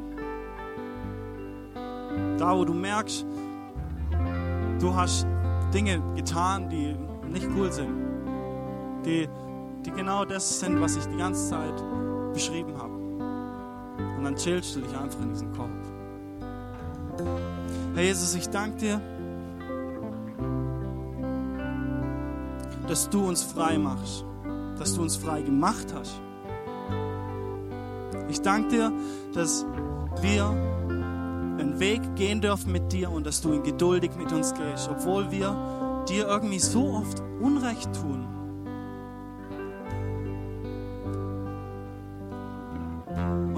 Da, 2.39 2.55
wo 2.55 2.65
du 2.65 2.75
merkst, 2.75 3.25
du 4.79 4.95
hast 4.95 5.27
Dinge 5.73 6.03
getan, 6.15 6.69
die 6.69 6.95
nicht 7.33 7.49
cool 7.57 7.73
sind, 7.73 8.06
die, 9.07 9.29
die 9.85 9.91
genau 9.93 10.25
das 10.25 10.61
sind, 10.61 10.81
was 10.81 10.97
ich 10.97 11.07
die 11.07 11.17
ganze 11.17 11.49
Zeit 11.49 11.83
beschrieben 12.33 12.77
habe. 12.77 12.93
Und 14.19 14.25
dann 14.25 14.37
chillst 14.37 14.77
du 14.77 14.81
dich 14.81 14.97
einfach 14.97 15.21
in 15.23 15.31
diesen 15.31 15.53
Korb. 15.53 15.71
Herr 17.95 18.03
Jesus, 18.03 18.35
ich 18.35 18.49
danke 18.51 18.77
dir, 18.77 19.01
dass 22.87 23.09
du 23.09 23.27
uns 23.27 23.43
frei 23.43 23.79
machst, 23.79 24.25
dass 24.79 24.95
du 24.95 25.03
uns 25.03 25.17
frei 25.17 25.41
gemacht 25.41 25.95
hast 25.95 26.21
ich 28.29 28.41
danke 28.41 28.69
dir, 28.69 28.93
dass 29.35 29.65
wir 30.21 30.47
einen 30.49 31.79
Weg 31.79 32.01
gehen 32.17 32.41
dürfen 32.41 32.73
mit 32.73 32.93
dir 32.93 33.11
und 33.11 33.27
dass 33.27 33.41
du 33.41 33.53
ihn 33.53 33.63
geduldig 33.63 34.11
mit 34.17 34.33
uns 34.33 34.53
gehst, 34.55 34.89
obwohl 34.91 35.31
wir 35.31 36.05
dir 36.09 36.27
irgendwie 36.27 36.59
so 36.59 36.89
oft 36.89 37.23
Unrecht 37.41 37.93
tun. 37.95 38.27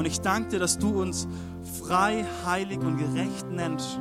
Ich 0.09 0.21
danke 0.21 0.51
dir, 0.51 0.59
dass 0.59 0.79
du 0.79 1.01
uns 1.01 1.29
frei, 1.83 2.25
heilig 2.45 2.79
und 2.79 2.97
gerecht 2.97 3.51
nennst. 3.51 3.99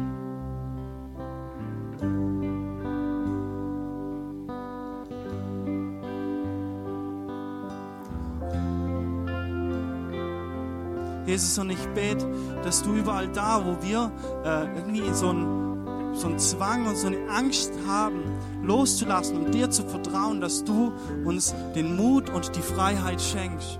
Jesus, 11.25 11.59
und 11.59 11.69
ich 11.69 11.87
bete, 11.89 12.25
dass 12.63 12.81
du 12.81 12.93
überall 12.93 13.27
da, 13.27 13.61
wo 13.65 13.85
wir 13.85 14.11
äh, 14.45 14.77
irgendwie 14.77 15.13
so 15.13 15.29
einen 15.29 15.67
so 16.13 16.27
einen 16.27 16.39
Zwang 16.39 16.87
und 16.87 16.97
so 16.97 17.07
eine 17.07 17.29
Angst 17.29 17.71
haben, 17.85 18.23
loszulassen 18.63 19.37
und 19.37 19.53
dir 19.53 19.69
zu 19.69 19.83
vertrauen, 19.83 20.41
dass 20.41 20.63
du 20.63 20.91
uns 21.25 21.53
den 21.75 21.95
Mut 21.95 22.31
und 22.31 22.55
die 22.55 22.61
Freiheit 22.61 23.21
schenkst. 23.21 23.79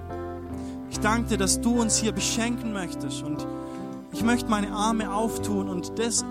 Ich 0.89 0.99
danke 0.99 1.29
dir, 1.29 1.37
dass 1.37 1.61
du 1.61 1.81
uns 1.81 1.97
hier 1.97 2.11
beschenken 2.11 2.73
möchtest 2.73 3.23
und 3.23 3.45
ich 4.11 4.23
möchte 4.23 4.49
meine 4.49 4.71
Arme 4.71 5.13
auftun 5.13 5.69
und 5.69 5.99
das, 5.99 6.25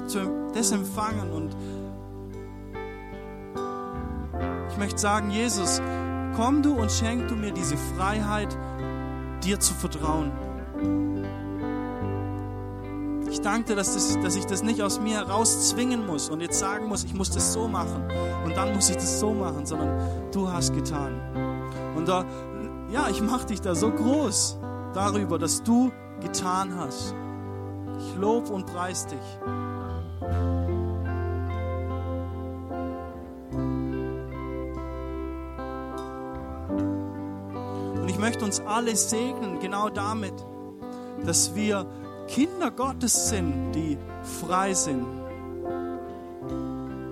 das 0.55 0.73
empfangen 0.73 1.31
und 1.33 1.55
ich 4.71 4.77
möchte 4.79 4.99
sagen, 4.99 5.31
Jesus, 5.31 5.81
komm 6.37 6.63
du 6.63 6.75
und 6.75 6.91
schenk 6.91 7.29
du 7.29 7.35
mir 7.35 7.53
diese 7.53 7.77
Freiheit, 7.77 8.57
dir 9.43 9.61
zu 9.61 9.73
vertrauen. 9.75 10.33
Ich 13.31 13.41
danke 13.41 13.69
dir, 13.69 13.77
dass, 13.77 13.95
das, 13.95 14.19
dass 14.23 14.37
ich 14.37 14.47
das 14.47 14.63
nicht 14.63 14.83
aus 14.83 15.01
mir 15.01 15.17
heraus 15.17 15.71
zwingen 15.71 16.07
muss 16.07 16.29
und 16.29 16.41
jetzt 16.41 16.59
sagen 16.59 16.87
muss, 16.89 17.05
ich 17.05 17.15
muss 17.15 17.31
das 17.31 17.53
so 17.53 17.69
machen 17.69 18.03
und 18.45 18.57
dann 18.57 18.75
muss 18.75 18.89
ich 18.91 18.97
das 18.97 19.21
so 19.21 19.33
machen, 19.33 19.67
sondern 19.67 19.99
du 20.33 20.51
hast 20.51 20.75
getan. 20.75 21.21
Und 21.97 22.09
da, 22.09 22.25
ja, 22.91 23.09
ich 23.11 23.21
mache 23.21 23.47
dich 23.47 23.61
da 23.61 23.75
so 23.75 23.91
groß 23.91 24.59
darüber, 24.95 25.39
dass 25.39 25.63
du 25.63 25.93
getan 26.21 26.77
hast. 26.77 27.15
Ich 27.99 28.17
lobe 28.17 28.53
und 28.53 28.67
preis 28.67 29.07
dich. 29.07 29.19
Und 38.01 38.09
ich 38.09 38.19
möchte 38.19 38.45
uns 38.45 38.61
alle 38.61 38.95
segnen, 38.97 39.61
genau 39.61 39.89
damit 39.89 40.35
dass 41.25 41.55
wir 41.55 41.87
Kinder 42.29 42.71
Gottes 42.71 43.29
sind, 43.29 43.73
die 43.73 43.99
frei 44.41 44.75
sind. 44.75 45.07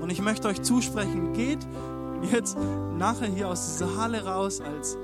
Und 0.00 0.10
ich 0.10 0.20
möchte 0.20 0.48
euch 0.48 0.62
zusprechen, 0.62 1.32
geht 1.32 1.60
jetzt 2.32 2.56
nachher 2.98 3.26
hier 3.26 3.48
aus 3.48 3.72
dieser 3.72 3.96
Halle 3.96 4.24
raus 4.24 4.60
als 4.60 4.96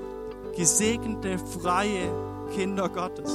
gesegnete, 0.55 1.37
freie 1.37 2.11
Kinder 2.53 2.89
Gottes. 2.89 3.31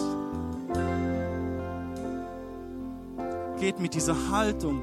Geht 3.58 3.80
mit 3.80 3.94
dieser 3.94 4.30
Haltung, 4.30 4.82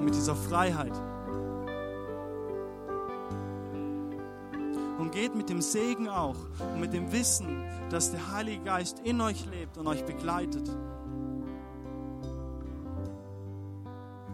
mit 0.00 0.14
dieser 0.14 0.34
Freiheit. 0.34 0.92
Und 4.98 5.12
geht 5.12 5.34
mit 5.34 5.48
dem 5.48 5.60
Segen 5.60 6.08
auch 6.08 6.36
und 6.58 6.80
mit 6.80 6.92
dem 6.92 7.12
Wissen, 7.12 7.64
dass 7.90 8.10
der 8.10 8.32
Heilige 8.32 8.62
Geist 8.64 9.00
in 9.00 9.20
euch 9.20 9.46
lebt 9.46 9.78
und 9.78 9.86
euch 9.86 10.04
begleitet. 10.04 10.68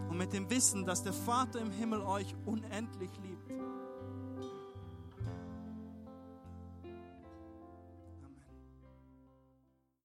Und 0.09 0.17
mit 0.17 0.33
dem 0.33 0.49
Wissen, 0.49 0.85
dass 0.85 1.03
der 1.03 1.13
Vater 1.13 1.59
im 1.59 1.71
Himmel 1.71 2.01
euch 2.01 2.35
unendlich 2.45 3.11
liebt. 3.21 3.58